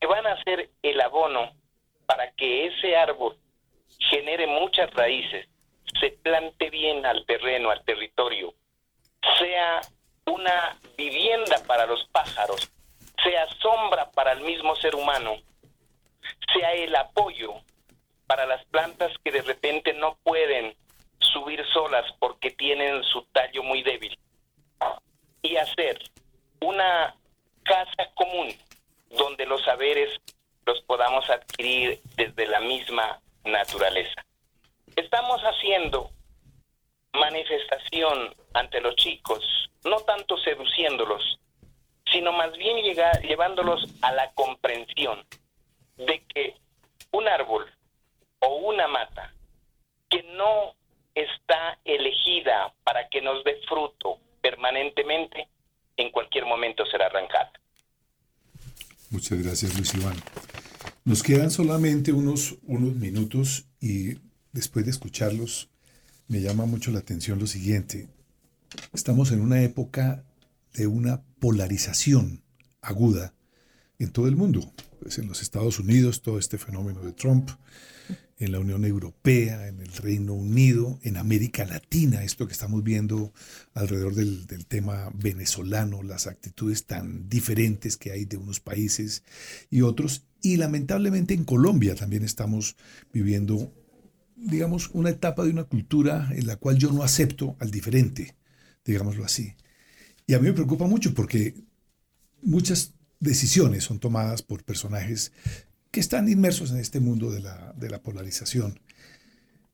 que 0.00 0.06
van 0.06 0.26
a 0.26 0.42
ser 0.44 0.70
el 0.82 1.00
abono 1.00 1.52
para 2.06 2.30
que 2.32 2.66
ese 2.66 2.96
árbol 2.96 3.36
genere 3.98 4.46
muchas 4.46 4.92
raíces, 4.94 5.48
se 6.00 6.10
plante 6.10 6.70
bien 6.70 7.04
al 7.04 7.26
terreno, 7.26 7.70
al 7.70 7.84
territorio, 7.84 8.54
sea 9.38 9.80
una 10.26 10.78
vivienda 10.96 11.62
para 11.66 11.86
los 11.86 12.04
pájaros, 12.12 12.70
sea 13.22 13.46
sombra 13.60 14.10
para 14.10 14.32
el 14.32 14.40
mismo 14.40 14.76
ser 14.76 14.94
humano, 14.94 15.36
sea 16.52 16.72
el 16.72 16.94
apoyo 16.94 17.54
para 18.26 18.46
las 18.46 18.64
plantas 18.66 19.12
que 19.24 19.30
de 19.30 19.42
repente 19.42 19.92
no 19.94 20.18
pueden 20.22 20.76
subir 21.18 21.64
solas 21.72 22.04
porque 22.18 22.50
tienen 22.50 23.02
su 23.04 23.22
tallo 23.32 23.62
muy 23.62 23.82
débil. 23.82 24.18
y 25.42 25.56
hacer 25.56 26.02
una 26.60 27.14
casa 27.62 28.10
común 28.14 28.52
donde 29.10 29.46
los 29.46 29.62
saberes 29.62 30.10
los 30.64 30.80
podamos 30.82 31.28
adquirir 31.30 32.00
desde 32.16 32.46
la 32.46 32.58
misma 32.58 33.20
naturaleza. 33.44 34.24
Estamos 34.96 35.40
haciendo 35.42 36.10
manifestación 37.16 38.34
ante 38.54 38.80
los 38.80 38.94
chicos, 38.96 39.44
no 39.84 39.96
tanto 40.00 40.36
seduciéndolos, 40.38 41.38
sino 42.10 42.32
más 42.32 42.52
bien 42.56 42.76
llevándolos 43.22 43.86
a 44.02 44.12
la 44.12 44.32
comprensión 44.32 45.24
de 45.96 46.22
que 46.32 46.54
un 47.12 47.26
árbol 47.28 47.66
o 48.40 48.56
una 48.56 48.86
mata 48.86 49.32
que 50.08 50.22
no 50.36 50.74
está 51.14 51.78
elegida 51.84 52.72
para 52.84 53.08
que 53.08 53.20
nos 53.20 53.42
dé 53.44 53.58
fruto 53.68 54.18
permanentemente, 54.40 55.48
en 55.96 56.10
cualquier 56.10 56.44
momento 56.44 56.84
será 56.86 57.06
arrancada. 57.06 57.52
Muchas 59.10 59.42
gracias, 59.42 59.74
Luis 59.74 59.94
Iván. 59.94 60.16
Nos 61.04 61.22
quedan 61.22 61.50
solamente 61.50 62.12
unos, 62.12 62.56
unos 62.64 62.94
minutos 62.94 63.64
y 63.80 64.18
después 64.52 64.84
de 64.84 64.90
escucharlos, 64.90 65.68
me 66.28 66.40
llama 66.40 66.66
mucho 66.66 66.90
la 66.90 66.98
atención 66.98 67.38
lo 67.38 67.46
siguiente. 67.46 68.08
Estamos 68.92 69.32
en 69.32 69.40
una 69.40 69.62
época 69.62 70.24
de 70.74 70.86
una 70.86 71.22
polarización 71.38 72.42
aguda 72.80 73.34
en 73.98 74.10
todo 74.10 74.28
el 74.28 74.36
mundo. 74.36 74.72
Pues 75.00 75.18
en 75.18 75.28
los 75.28 75.42
Estados 75.42 75.78
Unidos, 75.78 76.22
todo 76.22 76.38
este 76.38 76.58
fenómeno 76.58 77.00
de 77.02 77.12
Trump, 77.12 77.50
en 78.38 78.52
la 78.52 78.58
Unión 78.58 78.84
Europea, 78.84 79.68
en 79.68 79.80
el 79.80 79.92
Reino 79.92 80.34
Unido, 80.34 80.98
en 81.02 81.16
América 81.16 81.64
Latina, 81.64 82.22
esto 82.22 82.46
que 82.46 82.52
estamos 82.52 82.82
viendo 82.82 83.32
alrededor 83.72 84.14
del, 84.14 84.46
del, 84.46 84.66
tema 84.66 85.10
venezolano, 85.14 86.02
las 86.02 86.26
actitudes 86.26 86.84
tan 86.84 87.28
diferentes 87.28 87.96
que 87.96 88.12
hay 88.12 88.26
de 88.26 88.36
unos 88.36 88.60
países 88.60 89.22
y 89.70 89.82
otros. 89.82 90.26
Y 90.42 90.56
lamentablemente 90.56 91.34
en 91.34 91.44
Colombia 91.44 91.94
también 91.94 92.24
estamos 92.24 92.76
viviendo, 93.12 93.72
digamos, 94.36 94.90
una 94.92 95.10
etapa 95.10 95.44
de 95.44 95.50
una 95.50 95.64
cultura 95.64 96.28
en 96.32 96.46
la 96.46 96.56
cual 96.56 96.76
yo 96.76 96.92
no 96.92 97.02
acepto 97.02 97.56
al 97.58 97.70
diferente, 97.70 98.36
digámoslo 98.84 99.24
así. 99.24 99.54
Y 100.26 100.34
a 100.34 100.38
mí 100.38 100.46
me 100.46 100.52
preocupa 100.52 100.86
mucho 100.86 101.14
porque 101.14 101.54
muchas 102.42 102.94
decisiones 103.20 103.84
son 103.84 103.98
tomadas 103.98 104.42
por 104.42 104.64
personajes 104.64 105.32
que 105.90 106.00
están 106.00 106.28
inmersos 106.28 106.70
en 106.70 106.78
este 106.78 107.00
mundo 107.00 107.30
de 107.30 107.40
la, 107.40 107.72
de 107.76 107.88
la 107.88 108.02
polarización. 108.02 108.78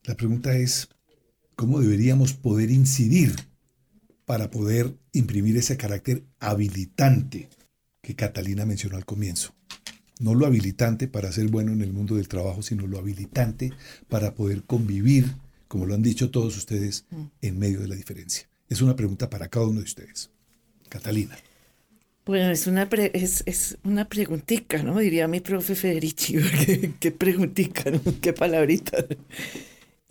La 0.05 0.17
pregunta 0.17 0.55
es, 0.57 0.89
¿cómo 1.57 1.81
deberíamos 1.81 2.33
poder 2.33 2.71
incidir 2.71 3.35
para 4.25 4.51
poder 4.51 4.97
imprimir 5.13 5.57
ese 5.57 5.77
carácter 5.77 6.25
habilitante 6.39 7.49
que 8.01 8.15
Catalina 8.15 8.67
mencionó 8.67 8.97
al 8.97 9.05
comienzo? 9.05 9.55
No 10.23 10.37
lo 10.37 10.47
habilitante 10.47 11.09
para 11.09 11.33
ser 11.33 11.49
bueno 11.49 11.73
en 11.73 11.81
el 11.83 11.93
mundo 11.93 12.15
del 12.15 12.29
trabajo, 12.29 12.63
sino 12.63 12.87
lo 12.87 12.99
habilitante 12.99 13.73
para 14.09 14.35
poder 14.37 14.63
convivir, 14.63 15.27
como 15.67 15.85
lo 15.85 15.95
han 15.95 16.03
dicho 16.03 16.31
todos 16.31 16.57
ustedes, 16.57 17.07
mm. 17.11 17.23
en 17.43 17.59
medio 17.59 17.81
de 17.81 17.89
la 17.89 17.97
diferencia. 17.97 18.49
Es 18.69 18.81
una 18.83 18.95
pregunta 18.95 19.29
para 19.29 19.49
cada 19.49 19.67
uno 19.67 19.81
de 19.81 19.85
ustedes. 19.85 20.31
Catalina. 20.89 21.37
Bueno, 22.25 22.53
es 22.53 22.69
una, 22.69 22.89
es, 23.15 23.43
es, 23.47 23.79
una 23.83 24.09
preguntica, 24.09 24.81
¿no? 24.85 24.97
Diría 25.01 25.27
mi 25.27 25.41
profe 25.41 25.75
Federici, 25.75 26.37
¿qué, 27.01 27.11
preguntica, 27.11 27.91
¿no? 27.91 28.01
qué 28.21 28.33
palabrita. 28.33 29.05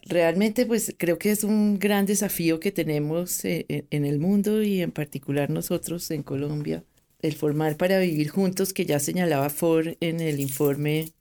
Realmente, 0.03 0.65
pues 0.65 0.93
creo 0.97 1.17
que 1.17 1.31
es 1.31 1.45
un 1.45 1.79
gran 1.79 2.05
desafío 2.05 2.59
que 2.59 2.73
tenemos 2.73 3.45
eh, 3.45 3.85
en 3.89 4.03
el 4.03 4.19
mundo 4.19 4.61
y 4.61 4.81
en 4.81 4.91
particular 4.91 5.49
nosotros 5.49 6.11
en 6.11 6.23
Colombia, 6.23 6.83
el 7.21 7.35
formar 7.35 7.77
para 7.77 7.99
vivir 7.99 8.29
juntos 8.29 8.73
que 8.73 8.85
ya 8.85 8.99
señalaba 8.99 9.49
Ford 9.49 9.95
en 9.99 10.19
el 10.19 10.39
informe 10.39 11.11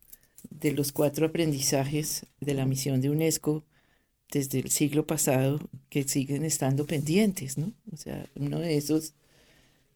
de 0.49 0.73
los 0.73 0.93
cuatro 0.93 1.27
aprendizajes 1.27 2.27
de 2.41 2.55
la 2.55 2.67
misión 2.67 3.01
de 3.01 3.11
UNESCO 3.11 3.65
desde 4.31 4.61
el 4.61 4.71
siglo 4.71 5.07
pasado 5.07 5.61
que 5.89 6.05
siguen 6.05 6.45
estando 6.45 6.87
pendientes, 6.87 7.59
¿no? 7.59 7.73
O 7.93 7.97
sea, 7.97 8.27
uno 8.37 8.61
de 8.61 8.77
esos 8.77 9.15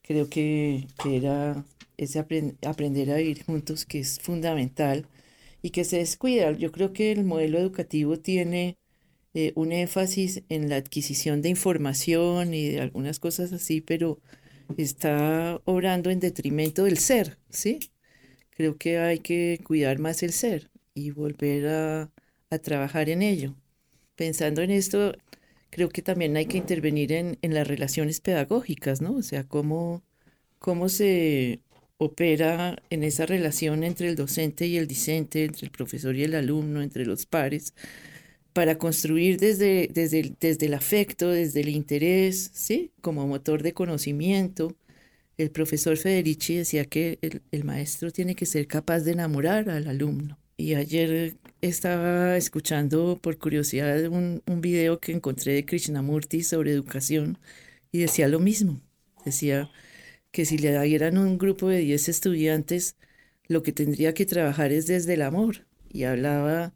creo 0.03 0.29
que, 0.29 0.87
era 1.05 1.65
ese 1.97 2.19
aprender 2.19 3.11
a 3.11 3.17
vivir 3.17 3.45
juntos 3.45 3.85
que 3.85 4.01
es 4.01 4.19
fundamental 4.21 5.07
y 5.63 5.71
que 5.71 5.85
se 5.85 5.99
descuida. 5.99 6.53
Yo 6.53 6.73
creo 6.73 6.93
que 6.93 7.13
el 7.13 7.25
modelo 7.25 7.59
educativo 7.59 8.19
tiene 8.19 8.77
eh, 9.35 9.53
un 9.57 9.73
énfasis 9.73 10.43
en 10.49 10.69
la 10.69 10.77
adquisición 10.77 11.43
de 11.43 11.51
información 11.51 12.55
y 12.55 12.69
de 12.69 12.81
algunas 12.81 13.19
cosas 13.21 13.53
así, 13.53 13.81
pero 13.81 14.21
está 14.77 15.61
obrando 15.65 16.11
en 16.11 16.21
detrimento 16.21 16.85
del 16.85 16.99
ser, 16.99 17.39
¿sí? 17.51 17.81
Creo 18.51 18.79
que 18.79 18.99
hay 18.99 19.19
que 19.21 19.61
cuidar 19.65 19.99
más 19.99 20.23
el 20.23 20.33
ser 20.33 20.71
y 20.95 21.11
volver 21.11 21.69
a, 21.69 22.13
a 22.51 22.59
trabajar 22.59 23.09
en 23.11 23.23
ello. 23.23 23.57
Pensando 24.17 24.63
en 24.63 24.71
esto, 24.71 25.15
creo 25.71 25.89
que 25.89 26.03
también 26.03 26.37
hay 26.37 26.47
que 26.47 26.59
intervenir 26.59 27.13
en, 27.13 27.39
en 27.43 27.55
las 27.55 27.67
relaciones 27.69 28.21
pedagógicas, 28.21 29.01
¿no? 29.03 29.15
O 29.17 29.23
sea, 29.23 29.45
cómo, 29.45 30.05
cómo 30.59 30.89
se 30.89 31.61
opera 31.99 32.77
en 32.91 33.05
esa 33.05 33.27
relación 33.27 33.85
entre 33.85 34.09
el 34.09 34.17
docente 34.17 34.67
y 34.67 34.77
el 34.79 34.87
discente, 34.89 35.45
entre 35.45 35.67
el 35.67 35.73
profesor 35.73 36.17
y 36.17 36.25
el 36.25 36.35
alumno, 36.35 36.83
entre 36.83 37.07
los 37.07 37.27
pares, 37.27 37.75
para 38.55 38.79
construir 38.79 39.39
desde, 39.39 39.91
desde, 39.93 40.21
el, 40.21 40.37
desde 40.41 40.67
el 40.67 40.75
afecto, 40.75 41.29
desde 41.31 41.61
el 41.61 41.69
interés, 41.69 42.51
¿sí? 42.55 42.93
Como 43.03 43.27
motor 43.27 43.63
de 43.63 43.75
conocimiento. 43.75 44.77
El 45.39 45.51
profesor 45.51 45.97
Federici 45.97 46.57
decía 46.57 46.85
que 46.87 47.19
el, 47.21 47.43
el 47.51 47.65
maestro 47.65 48.13
tiene 48.13 48.37
que 48.37 48.47
ser 48.47 48.69
capaz 48.69 49.01
de 49.01 49.13
enamorar 49.13 49.69
al 49.71 49.89
alumno. 49.89 50.39
Y 50.57 50.75
ayer 50.75 51.37
estaba 51.63 52.37
escuchando 52.37 53.19
por 53.21 53.39
curiosidad 53.39 54.07
un, 54.07 54.43
un 54.47 54.61
video 54.61 55.01
que 55.01 55.13
encontré 55.13 55.53
de 55.55 55.65
Krishnamurti 55.65 56.45
sobre 56.45 56.71
educación 56.73 57.39
y 57.91 57.99
decía 57.99 58.29
lo 58.29 58.39
mismo. 58.39 58.81
Decía 59.25 59.69
que 60.31 60.45
si 60.45 60.59
le 60.59 60.81
dieran 60.83 61.19
un 61.19 61.39
grupo 61.39 61.69
de 61.69 61.79
10 61.79 62.09
estudiantes, 62.09 62.97
lo 63.49 63.65
que 63.65 63.73
tendría 63.73 64.15
que 64.15 64.27
trabajar 64.27 64.73
es 64.73 64.87
desde 64.87 65.15
el 65.15 65.23
amor. 65.23 65.67
Y 65.91 66.05
hablaba 66.05 66.73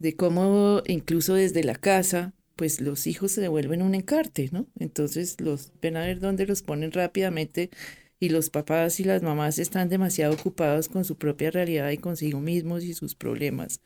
de 0.00 0.16
cómo 0.16 0.82
incluso 0.86 1.34
desde 1.34 1.62
la 1.64 1.76
casa, 1.76 2.34
pues 2.56 2.80
los 2.80 3.06
hijos 3.06 3.32
se 3.32 3.40
devuelven 3.42 3.82
un 3.82 3.94
encarte, 3.94 4.50
¿no? 4.52 4.66
Entonces 4.78 5.40
los 5.40 5.72
ven 5.82 5.96
a 5.96 6.02
ver 6.06 6.20
dónde 6.20 6.46
los 6.46 6.62
ponen 6.62 6.92
rápidamente 6.92 7.70
y 8.18 8.30
los 8.30 8.50
papás 8.50 9.00
y 9.00 9.04
las 9.04 9.22
mamás 9.22 9.58
están 9.58 9.88
demasiado 9.88 10.34
ocupados 10.34 10.88
con 10.88 11.04
su 11.04 11.16
propia 11.18 11.50
realidad 11.50 11.90
y 11.90 11.98
consigo 11.98 12.40
mismos 12.40 12.84
y 12.84 12.94
sus 12.94 13.14
problemas 13.14 13.80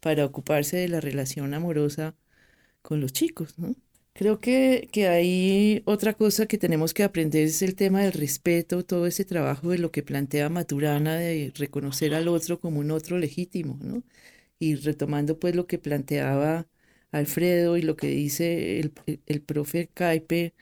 para 0.00 0.24
ocuparse 0.26 0.76
de 0.78 0.88
la 0.88 1.00
relación 1.00 1.54
amorosa 1.54 2.16
con 2.82 3.00
los 3.00 3.12
chicos, 3.12 3.58
¿no? 3.58 3.74
Creo 4.14 4.40
que, 4.40 4.88
que 4.92 5.08
hay 5.08 5.82
otra 5.86 6.14
cosa 6.14 6.46
que 6.46 6.58
tenemos 6.58 6.94
que 6.94 7.04
aprender 7.04 7.44
es 7.46 7.62
el 7.62 7.76
tema 7.76 8.02
del 8.02 8.12
respeto, 8.12 8.84
todo 8.84 9.06
ese 9.06 9.24
trabajo 9.24 9.70
de 9.70 9.78
lo 9.78 9.92
que 9.92 10.02
plantea 10.02 10.48
Maturana 10.50 11.16
de 11.16 11.52
reconocer 11.56 12.14
al 12.14 12.28
otro 12.28 12.60
como 12.60 12.80
un 12.80 12.90
otro 12.90 13.18
legítimo, 13.18 13.78
¿no? 13.82 14.02
Y 14.60 14.76
retomando 14.76 15.40
pues 15.40 15.56
lo 15.56 15.66
que 15.66 15.78
planteaba 15.78 16.68
Alfredo 17.10 17.76
y 17.76 17.82
lo 17.82 17.96
que 17.96 18.08
dice 18.08 18.78
el, 18.80 18.92
el, 19.26 19.42
profe 19.42 19.88
Caipe, 19.92 20.54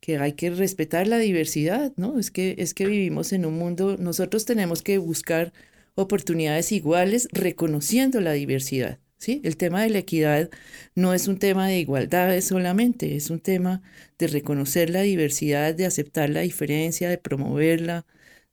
que 0.00 0.18
hay 0.18 0.34
que 0.34 0.50
respetar 0.50 1.06
la 1.08 1.18
diversidad, 1.18 1.92
¿no? 1.96 2.18
Es 2.18 2.30
que, 2.30 2.56
es 2.58 2.74
que 2.74 2.86
vivimos 2.86 3.32
en 3.32 3.46
un 3.46 3.58
mundo, 3.58 3.96
nosotros 3.98 4.44
tenemos 4.44 4.82
que 4.82 4.98
buscar 4.98 5.52
oportunidades 5.96 6.72
iguales 6.72 7.28
reconociendo 7.32 8.20
la 8.20 8.32
diversidad, 8.32 9.00
¿sí? 9.18 9.40
El 9.44 9.56
tema 9.56 9.82
de 9.82 9.90
la 9.90 9.98
equidad 9.98 10.50
no 10.94 11.14
es 11.14 11.28
un 11.28 11.38
tema 11.38 11.68
de 11.68 11.80
igualdad 11.80 12.40
solamente, 12.42 13.16
es 13.16 13.30
un 13.30 13.40
tema 13.40 13.82
de 14.18 14.28
reconocer 14.28 14.90
la 14.90 15.02
diversidad, 15.02 15.74
de 15.74 15.86
aceptar 15.86 16.30
la 16.30 16.40
diferencia, 16.42 17.08
de 17.10 17.18
promoverla, 17.18 18.06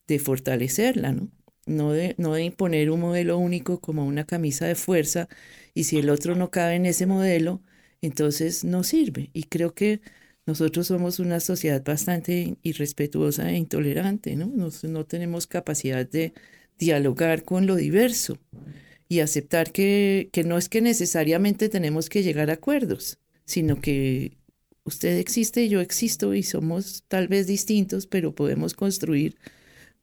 de 0.07 0.19
fortalecerla, 0.19 1.11
¿no? 1.13 1.29
No 1.65 1.91
de, 1.91 2.15
no 2.17 2.37
imponer 2.37 2.91
un 2.91 3.01
modelo 3.01 3.37
único 3.37 3.79
como 3.79 4.05
una 4.05 4.25
camisa 4.25 4.67
de 4.67 4.75
fuerza 4.75 5.27
y 5.73 5.85
si 5.85 5.97
el 5.97 6.09
otro 6.09 6.35
no 6.35 6.51
cabe 6.51 6.75
en 6.75 6.85
ese 6.85 7.05
modelo, 7.05 7.61
entonces 8.01 8.63
no 8.63 8.83
sirve. 8.83 9.29
Y 9.33 9.43
creo 9.43 9.73
que 9.73 10.01
nosotros 10.45 10.87
somos 10.87 11.19
una 11.19 11.39
sociedad 11.39 11.83
bastante 11.83 12.57
irrespetuosa 12.61 13.49
e 13.51 13.57
intolerante, 13.57 14.35
¿no? 14.35 14.51
no 14.83 15.05
tenemos 15.05 15.47
capacidad 15.47 16.07
de 16.07 16.33
dialogar 16.77 17.43
con 17.43 17.65
lo 17.65 17.75
diverso 17.75 18.37
y 19.07 19.19
aceptar 19.19 19.71
que, 19.71 20.29
que 20.31 20.43
no 20.43 20.57
es 20.57 20.69
que 20.69 20.81
necesariamente 20.81 21.69
tenemos 21.69 22.09
que 22.09 22.23
llegar 22.23 22.49
a 22.49 22.53
acuerdos, 22.53 23.19
sino 23.45 23.81
que 23.81 24.37
usted 24.83 25.17
existe 25.17 25.67
yo 25.69 25.81
existo 25.81 26.33
y 26.33 26.43
somos 26.43 27.03
tal 27.07 27.27
vez 27.27 27.47
distintos, 27.47 28.07
pero 28.07 28.35
podemos 28.35 28.73
construir 28.73 29.37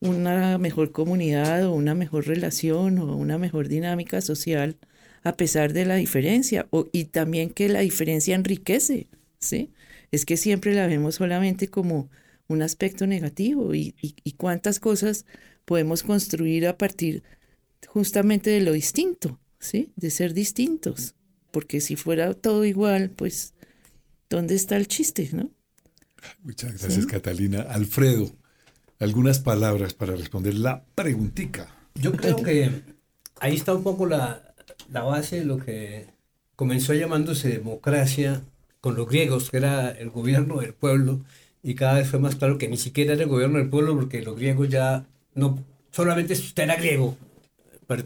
una 0.03 0.59
mejor 0.59 0.93
comunidad 0.93 1.67
o 1.67 1.75
una 1.75 1.95
mejor 1.95 2.27
relación 2.27 2.99
o 2.99 3.17
una 3.17 3.39
mejor 3.39 3.69
dinámica 3.69 4.21
social 4.21 4.77
a 5.23 5.37
pesar 5.37 5.73
de 5.73 5.85
la 5.85 5.95
diferencia 5.95 6.67
o, 6.71 6.89
y 6.93 7.05
también 7.07 7.51
que 7.51 7.69
la 7.69 7.81
diferencia 7.81 8.35
enriquece, 8.35 9.09
¿sí? 9.39 9.71
es 10.11 10.27
que 10.27 10.37
siempre 10.37 10.75
la 10.75 10.87
vemos 10.87 11.17
solamente 11.17 11.69
como 11.69 12.11
un 12.49 12.63
aspecto 12.63 13.07
negativo 13.07 13.75
y, 13.75 13.95
y 14.01 14.33
cuántas 14.33 14.81
cosas 14.81 15.25
podemos 15.65 16.03
construir 16.03 16.67
a 16.67 16.77
partir 16.77 17.23
justamente 17.87 18.51
de 18.51 18.61
lo 18.61 18.73
distinto, 18.73 19.41
¿sí? 19.59 19.93
De 19.97 20.11
ser 20.11 20.35
distintos. 20.35 21.15
Porque 21.51 21.81
si 21.81 21.97
fuera 21.97 22.35
todo 22.35 22.65
igual, 22.65 23.11
pues, 23.11 23.55
¿dónde 24.29 24.55
está 24.55 24.77
el 24.77 24.89
chiste, 24.89 25.31
no? 25.33 25.51
Muchas 26.43 26.79
gracias, 26.79 27.07
Catalina. 27.07 27.63
Alfredo, 27.63 28.35
algunas 29.03 29.39
palabras 29.41 29.95
para 29.95 30.17
responder 30.17 30.55
la 30.55 30.85
preguntica. 30.95 31.69
Yo 31.95 32.13
creo 32.13 32.37
que 32.37 32.71
ahí 33.41 33.55
está 33.55 33.75
un 33.75 33.83
poco 33.83 34.07
la, 34.07 34.55
la 34.91 35.03
base 35.03 35.41
de 35.41 35.45
lo 35.45 35.59
que 35.59 36.07
comenzó 36.57 36.95
llamándose 36.95 37.49
democracia 37.49 38.43
con 38.81 38.95
los 38.95 39.09
griegos, 39.09 39.51
que 39.51 39.57
era 39.59 39.91
el 39.91 40.11
gobierno 40.11 40.61
del 40.61 40.75
pueblo, 40.75 41.21
y 41.63 41.75
cada 41.75 41.95
vez 41.95 42.09
fue 42.09 42.19
más 42.19 42.37
claro 42.37 42.59
que 42.59 42.69
ni 42.69 42.77
siquiera 42.77 43.13
era 43.13 43.23
el 43.23 43.29
gobierno 43.29 43.59
del 43.59 43.71
pueblo, 43.71 43.95
porque 43.95 44.23
los 44.23 44.37
griegos 44.37 44.69
ya 44.69 45.07
no, 45.35 45.63
solamente 45.91 46.35
si 46.35 46.47
usted 46.47 46.65
era 46.65 46.77
griego, 46.77 47.17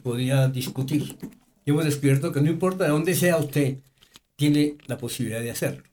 podía 0.03 0.49
discutir. 0.49 1.17
Y 1.65 1.71
hemos 1.71 1.85
descubierto 1.85 2.33
que 2.33 2.41
no 2.41 2.51
importa 2.51 2.85
de 2.85 2.91
dónde 2.91 3.15
sea 3.15 3.37
usted, 3.37 3.79
tiene 4.35 4.77
la 4.87 4.99
posibilidad 4.99 5.41
de 5.41 5.51
hacerlo. 5.51 5.85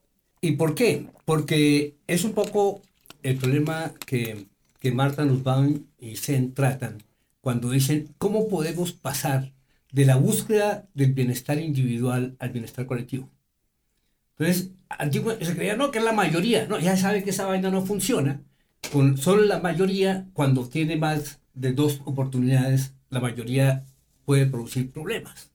¿Y 0.42 0.54
por 0.54 0.76
qué? 0.76 1.08
Porque 1.26 1.96
es 2.08 2.24
un 2.24 2.34
poco 2.34 2.82
el 3.22 3.38
problema 3.38 3.94
que, 4.06 4.48
que 4.84 4.92
Marta 4.92 5.24
Nussbaum 5.24 5.86
y 5.98 6.18
Zen 6.18 6.54
tratan 6.54 6.98
cuando 7.40 7.70
dicen 7.70 8.14
cómo 8.18 8.50
podemos 8.50 8.92
pasar 8.92 9.54
de 9.94 10.06
la 10.06 10.18
búsqueda 10.18 10.90
del 10.94 11.14
bienestar 11.14 11.58
individual 11.58 12.36
al 12.38 12.50
bienestar 12.50 12.86
colectivo. 12.86 13.30
Entonces, 14.38 14.72
antiguo 14.90 15.36
se 15.40 15.56
creía, 15.56 15.78
no, 15.78 15.90
que 15.90 16.00
es 16.00 16.04
la 16.04 16.12
mayoría. 16.12 16.68
No, 16.68 16.80
ya 16.80 16.98
sabe 16.98 17.24
que 17.24 17.30
esa 17.30 17.46
vaina 17.46 17.72
no 17.72 17.86
funciona. 17.86 18.42
Con 18.92 19.18
solo 19.18 19.44
la 19.44 19.60
mayoría, 19.60 20.28
cuando 20.34 20.68
tiene 20.68 20.98
más 20.98 21.40
de 21.54 21.72
dos 21.72 22.02
oportunidades, 22.04 22.94
la 23.10 23.22
mayoría 23.22 23.86
puede 24.26 24.48
producir 24.48 24.92
problemas. 24.92 25.50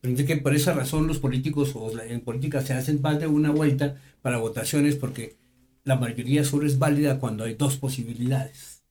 Pero 0.00 0.16
que 0.26 0.36
por 0.38 0.52
esa 0.52 0.72
razón 0.72 1.06
los 1.06 1.20
políticos 1.20 1.76
o 1.76 1.96
en 2.00 2.22
política 2.22 2.60
se 2.60 2.72
hacen 2.72 3.00
más 3.00 3.20
de 3.20 3.28
una 3.28 3.52
vuelta 3.52 3.94
para 4.20 4.38
votaciones 4.38 4.96
porque 4.96 5.36
la 5.84 5.96
mayoría 5.96 6.44
solo 6.44 6.66
es 6.66 6.78
válida 6.78 7.18
cuando 7.18 7.44
hay 7.44 7.54
dos 7.54 7.76
posibilidades. 7.76 8.82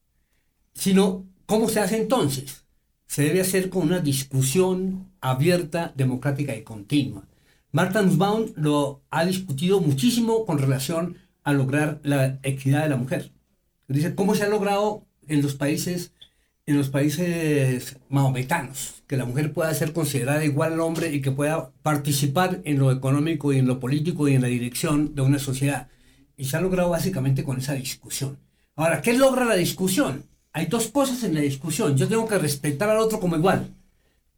Sino, 0.74 1.28
¿cómo 1.46 1.70
se 1.70 1.80
hace 1.80 1.98
entonces? 1.98 2.66
Se 3.06 3.24
debe 3.24 3.42
hacer 3.42 3.70
con 3.70 3.84
una 3.84 4.00
discusión 4.00 5.12
abierta, 5.22 5.94
democrática 5.96 6.56
y 6.56 6.64
continua. 6.64 7.28
Marta 7.72 8.02
Nussbaum 8.02 8.54
lo 8.56 9.04
ha 9.10 9.26
discutido 9.26 9.82
muchísimo 9.82 10.46
con 10.46 10.60
relación 10.60 11.18
a 11.44 11.54
lograr 11.54 12.00
la 12.04 12.40
equidad 12.44 12.84
de 12.84 12.90
la 12.90 12.98
mujer. 12.98 13.32
Dice, 13.88 14.16
¿cómo 14.16 14.36
se 14.36 14.44
ha 14.44 14.50
logrado 14.50 15.06
en 15.28 15.42
los 15.42 15.56
países 15.56 16.14
en 16.66 16.78
los 16.78 16.90
países 16.90 17.98
mahometanos, 18.10 19.04
que 19.08 19.18
la 19.18 19.26
mujer 19.26 19.52
pueda 19.52 19.74
ser 19.74 19.92
considerada 19.92 20.46
igual 20.46 20.74
al 20.74 20.80
hombre 20.80 21.14
y 21.14 21.22
que 21.22 21.32
pueda 21.32 21.72
participar 21.82 22.62
en 22.64 22.80
lo 22.80 22.92
económico 22.92 23.52
y 23.52 23.58
en 23.60 23.68
lo 23.68 23.80
político 23.80 24.28
y 24.28 24.36
en 24.36 24.42
la 24.42 24.48
dirección 24.48 25.14
de 25.14 25.22
una 25.24 25.40
sociedad. 25.40 25.90
Y 26.38 26.46
se 26.46 26.58
ha 26.58 26.62
logrado 26.62 26.90
básicamente 26.90 27.44
con 27.44 27.58
esa 27.58 27.74
discusión. 27.74 28.38
Ahora, 28.76 29.02
¿qué 29.02 29.14
logra 29.14 29.46
la 29.46 29.56
discusión? 29.56 30.24
Hay 30.52 30.68
dos 30.68 30.88
cosas 30.88 31.24
en 31.24 31.36
la 31.36 31.42
discusión. 31.42 31.98
Yo 31.98 32.08
tengo 32.08 32.28
que 32.28 32.38
respetar 32.38 32.90
al 32.90 33.00
otro 33.00 33.20
como 33.20 33.36
igual, 33.36 33.70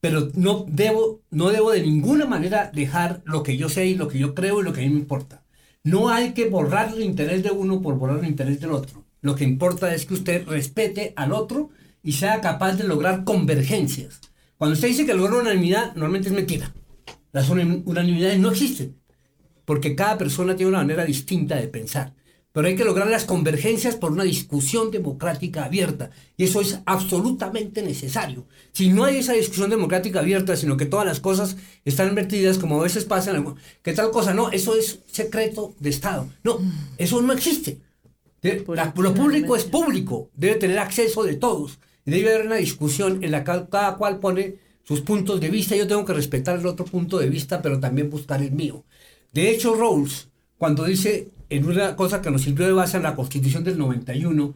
pero 0.02 0.30
no 0.36 0.66
debo, 0.68 1.22
no 1.30 1.50
debo 1.50 1.72
de 1.72 1.82
ninguna 1.82 2.26
manera 2.26 2.72
dejar 2.74 3.22
lo 3.26 3.43
que 3.43 3.58
yo 3.58 3.70
sé 3.70 3.86
y 3.86 3.96
lo 3.96 4.08
que 4.08 4.20
yo 4.20 4.36
creo 4.36 4.62
y 4.62 4.64
lo 4.64 4.74
que 4.74 4.82
a 4.82 4.84
mí 4.84 4.89
me 4.89 5.00
importa. 5.00 5.43
No 5.84 6.10
hay 6.10 6.34
que 6.34 6.50
borrar 6.50 6.93
el 6.93 7.04
interés 7.04 7.43
de 7.43 7.52
uno 7.52 7.82
por 7.82 7.96
borrar 7.96 8.20
el 8.20 8.28
interés 8.28 8.60
del 8.60 8.72
otro. 8.72 9.04
Lo 9.22 9.36
que 9.36 9.43
importa 9.43 9.93
es 9.93 10.06
que 10.06 10.14
usted 10.14 10.48
respete 10.48 11.14
al 11.16 11.32
otro 11.32 11.70
y 12.04 12.14
sea 12.14 12.41
capaz 12.41 12.74
de 12.74 12.84
lograr 12.84 13.24
convergencias. 13.24 14.20
Cuando 14.58 14.76
usted 14.76 14.88
dice 14.88 15.06
que 15.06 15.14
logra 15.14 15.38
unanimidad, 15.39 15.96
normalmente 15.96 16.30
es 16.30 16.36
mentira. 16.36 16.74
Las 17.32 17.50
unanimidades 17.50 18.39
no 18.39 18.52
existen, 18.52 18.96
porque 19.66 19.95
cada 19.95 20.18
persona 20.18 20.55
tiene 20.55 20.70
una 20.70 20.80
manera 20.80 21.05
distinta 21.05 21.55
de 21.55 21.68
pensar. 21.68 22.13
Pero 22.51 22.68
hay 22.68 22.78
que 22.78 22.86
lograr 22.86 23.09
las 23.09 23.26
convergencias 23.26 23.97
por 23.97 24.13
una 24.13 24.24
discusión 24.24 24.89
democrática 24.89 25.66
abierta. 25.66 26.11
Y 26.38 26.45
eso 26.45 26.61
es 26.61 26.80
absolutamente 26.86 27.82
necesario. 27.82 28.45
Si 28.72 28.88
no 28.88 29.03
hay 29.03 29.18
esa 29.18 29.34
discusión 29.34 29.70
democrática 29.70 30.20
abierta, 30.20 30.55
sino 30.55 30.78
que 30.78 30.86
todas 30.86 31.05
las 31.05 31.20
cosas 31.20 31.57
están 31.84 32.07
invertidas, 32.07 32.57
como 32.57 32.80
a 32.80 32.84
veces 32.84 33.03
pasa, 33.03 33.34
que 33.82 33.91
tal 33.91 34.11
cosa, 34.11 34.34
no, 34.34 34.51
eso 34.51 34.74
es 34.78 34.99
secreto 35.05 35.76
de 35.80 35.89
Estado. 35.89 36.30
No, 36.45 36.59
eso 36.97 37.22
no 37.22 37.34
existe. 37.34 37.80
lo 38.41 39.13
público 39.13 39.57
es 39.57 39.66
público, 39.66 40.30
debe 40.34 40.55
tener 40.55 40.80
acceso 40.80 41.24
de 41.24 41.36
todos 41.36 41.78
debe 42.05 42.34
haber 42.34 42.45
una 42.45 42.55
discusión 42.55 43.24
en 43.24 43.32
la 43.32 43.43
que 43.43 43.66
cada 43.70 43.97
cual 43.97 44.20
pone 44.20 44.55
sus 44.84 45.01
puntos 45.01 45.41
de 45.41 45.49
vista. 45.49 45.76
Yo 45.76 45.88
tengo 45.88 46.05
que 46.05 46.13
respetar 46.13 46.59
el 46.59 46.68
otro 46.68 46.86
punto 46.86 47.18
de 47.18 47.30
vista, 47.30 47.61
pero 47.61 47.80
también 47.80 48.09
buscar 48.09 48.41
el 48.41 48.51
mío. 48.51 48.86
De 49.36 49.50
hecho, 49.50 49.76
Rawls, 49.76 50.30
cuando 50.58 50.86
dice 50.86 51.28
en 51.50 51.66
una 51.66 51.98
cosa 51.98 52.22
que 52.22 52.32
nos 52.32 52.44
sirvió 52.44 52.68
de 52.68 52.72
base 52.72 52.96
en 52.96 53.04
la 53.04 53.18
Constitución 53.18 53.66
del 53.66 53.78
91, 53.78 54.54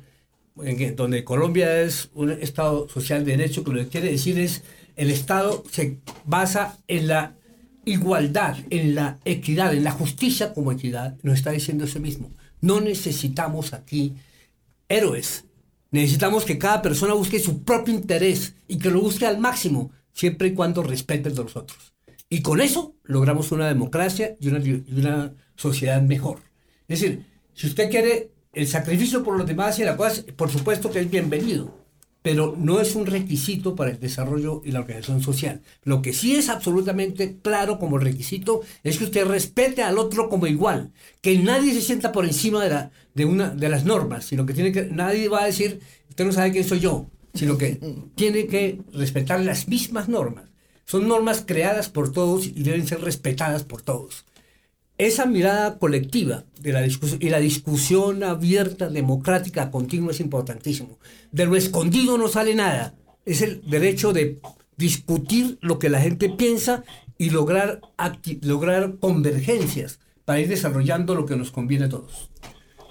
en 0.64 0.96
donde 0.96 1.26
Colombia 1.26 1.82
es 1.82 2.10
un 2.14 2.30
Estado 2.32 2.88
social 2.88 3.26
de 3.26 3.36
derecho, 3.36 3.66
que 3.66 3.72
lo 3.72 3.80
que 3.80 3.90
quiere 3.90 4.10
decir 4.10 4.40
es 4.40 4.64
el 4.96 5.12
Estado 5.12 5.66
se 5.70 6.00
basa 6.24 6.78
en 6.88 7.10
la 7.10 7.36
igualdad, 7.84 8.58
en 8.70 8.96
la 8.96 9.20
equidad, 9.26 9.74
en 9.74 9.84
la 9.84 9.92
justicia 9.92 10.54
como 10.54 10.72
equidad, 10.72 11.18
nos 11.24 11.40
está 11.40 11.52
diciendo 11.52 11.84
eso 11.84 12.00
mismo. 12.00 12.32
No 12.62 12.80
necesitamos 12.80 13.74
aquí 13.74 14.16
héroes, 14.88 15.44
Necesitamos 15.92 16.46
que 16.46 16.58
cada 16.58 16.82
persona 16.82 17.16
busque 17.16 17.40
su 17.40 17.64
propio 17.64 17.94
interés 17.94 18.54
y 18.68 18.78
que 18.78 18.92
lo 18.92 19.02
busque 19.02 19.26
al 19.26 19.40
máximo, 19.40 19.92
siempre 20.14 20.50
y 20.50 20.54
cuando 20.54 20.84
respete 20.84 21.28
el 21.28 21.36
de 21.36 21.44
los 21.44 21.56
otros. 21.58 21.89
Y 22.30 22.42
con 22.42 22.62
eso 22.62 22.96
logramos 23.04 23.52
una 23.52 23.68
democracia 23.68 24.36
y 24.40 24.50
una, 24.50 24.60
y 24.60 24.84
una 24.96 25.34
sociedad 25.56 26.02
mejor. 26.02 26.40
Es 26.88 27.02
decir, 27.02 27.26
si 27.54 27.68
usted 27.68 27.90
quiere 27.90 28.32
el 28.54 28.68
sacrificio 28.68 29.24
por 29.24 29.38
los 29.38 29.48
demás 29.48 29.80
y 29.80 29.84
la 29.84 29.98
cosa, 29.98 30.24
por 30.36 30.50
supuesto 30.50 30.92
que 30.92 31.00
es 31.00 31.10
bienvenido 31.10 31.80
pero 32.22 32.56
no 32.58 32.82
es 32.82 32.96
un 32.96 33.06
requisito 33.06 33.76
para 33.76 33.92
el 33.92 34.00
desarrollo 34.00 34.62
y 34.66 34.72
la 34.72 34.82
organización 34.82 35.22
social. 35.22 35.62
Lo 35.84 36.02
que 36.02 36.14
sí 36.14 36.36
es 36.36 36.50
absolutamente 36.50 37.38
claro 37.42 37.80
como 37.80 37.98
requisito 37.98 38.62
es 38.84 38.98
que 38.98 39.06
usted 39.06 39.26
respete 39.26 39.84
al 39.84 39.98
otro 39.98 40.30
como 40.30 40.48
igual, 40.48 40.92
que 41.22 41.38
nadie 41.40 41.74
se 41.74 41.82
sienta 41.82 42.12
por 42.12 42.26
encima 42.26 42.64
de, 42.64 42.70
la, 42.70 42.92
de, 43.14 43.26
una, 43.26 43.50
de 43.50 43.70
las 43.70 43.86
normas, 43.86 44.26
sino 44.26 44.46
que, 44.46 44.54
tiene 44.54 44.72
que 44.72 44.86
nadie 44.86 45.30
va 45.30 45.44
a 45.44 45.48
decir, 45.48 45.80
usted 46.10 46.26
no 46.26 46.32
sabe 46.32 46.52
quién 46.52 46.66
soy 46.66 46.82
yo, 46.82 47.10
sino 47.34 47.58
que 47.58 47.80
tiene 48.16 48.48
que 48.48 48.82
respetar 48.94 49.40
las 49.40 49.68
mismas 49.68 50.10
normas. 50.10 50.50
Son 50.90 51.08
normas 51.08 51.44
creadas 51.46 51.88
por 51.88 52.12
todos 52.12 52.48
y 52.48 52.64
deben 52.64 52.88
ser 52.88 53.02
respetadas 53.02 53.64
por 53.64 53.82
todos 53.82 54.26
esa 55.00 55.26
mirada 55.26 55.80
colectiva 55.80 56.44
de 56.60 56.74
la 56.74 56.86
y 56.86 57.30
la 57.30 57.40
discusión 57.40 58.22
abierta, 58.22 58.90
democrática, 58.90 59.72
continua 59.72 60.12
es 60.12 60.20
importantísimo. 60.20 61.00
De 61.32 61.46
lo 61.46 61.56
escondido 61.56 62.18
no 62.18 62.28
sale 62.28 62.54
nada. 62.54 62.96
Es 63.26 63.42
el 63.42 63.62
derecho 63.68 64.12
de 64.12 64.42
discutir 64.76 65.58
lo 65.62 65.80
que 65.80 65.90
la 65.90 66.02
gente 66.02 66.28
piensa 66.30 66.84
y 67.18 67.30
lograr, 67.30 67.80
lograr 68.42 68.98
convergencias 69.00 70.00
para 70.26 70.42
ir 70.42 70.50
desarrollando 70.50 71.16
lo 71.16 71.26
que 71.26 71.38
nos 71.38 71.52
conviene 71.52 71.86
a 71.86 71.90
todos. 71.90 72.30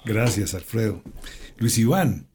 Gracias, 0.03 0.55
Alfredo. 0.55 1.03
Luis 1.57 1.77
Iván, 1.77 2.27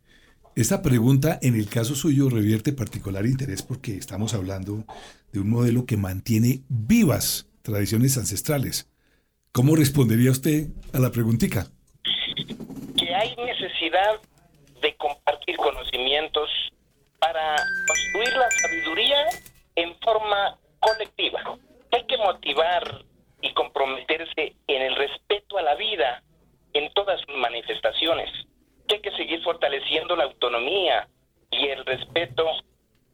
esta 0.55 0.83
pregunta 0.83 1.37
en 1.43 1.57
el 1.57 1.67
caso 1.67 1.97
suyo 1.97 2.31
revierte 2.31 2.73
particular 2.73 3.27
interés 3.27 3.63
porque 3.63 3.97
estamos 3.97 4.35
hablando 4.35 4.85
de 5.35 5.41
un 5.41 5.51
modelo 5.51 5.85
que 5.85 5.99
mantiene 5.99 6.63
vivas 6.69 7.47
tradiciones 7.63 8.17
ancestrales 8.17 8.89
¿Cómo 9.55 9.77
respondería 9.77 10.33
usted 10.33 10.67
a 10.93 10.99
la 10.99 11.13
preguntita? 11.13 11.67
Que 12.99 13.15
hay 13.15 13.37
necesidad 13.37 14.21
de 14.83 14.97
compartir 14.97 15.57
conocimientos 15.59 16.51
para 17.21 17.55
construir 17.87 18.37
la 18.37 18.51
sabiduría 18.51 19.29
en 19.77 19.95
forma 20.01 20.59
colectiva. 20.81 21.57
Hay 21.93 22.05
que 22.07 22.17
motivar 22.17 23.05
y 23.43 23.55
comprometerse 23.55 24.57
en 24.67 24.83
el 24.83 24.97
respeto 24.97 25.57
a 25.57 25.63
la 25.63 25.77
vida 25.77 26.25
en 26.73 26.93
todas 26.93 27.21
sus 27.21 27.37
manifestaciones. 27.37 28.31
Hay 28.91 28.99
que 29.03 29.13
seguir 29.13 29.41
fortaleciendo 29.45 30.17
la 30.17 30.25
autonomía 30.25 31.07
y 31.53 31.69
el 31.69 31.87
respeto 31.87 32.45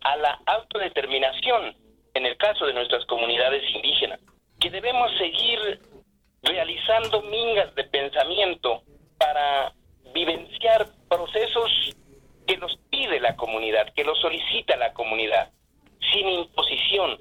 a 0.00 0.16
la 0.16 0.40
autodeterminación 0.46 1.76
en 2.14 2.26
el 2.26 2.36
caso 2.36 2.66
de 2.66 2.74
nuestras 2.74 3.04
comunidades 3.06 3.62
indígenas. 3.74 4.20
Que 4.58 4.70
debemos 4.70 5.10
seguir 5.18 5.80
realizando 6.42 7.22
mingas 7.22 7.74
de 7.74 7.84
pensamiento 7.84 8.82
para 9.18 9.72
vivenciar 10.14 10.86
procesos 11.08 11.70
que 12.46 12.56
nos 12.56 12.76
pide 12.90 13.20
la 13.20 13.36
comunidad, 13.36 13.92
que 13.94 14.04
los 14.04 14.18
solicita 14.20 14.76
la 14.76 14.92
comunidad, 14.92 15.50
sin 16.12 16.28
imposición, 16.28 17.18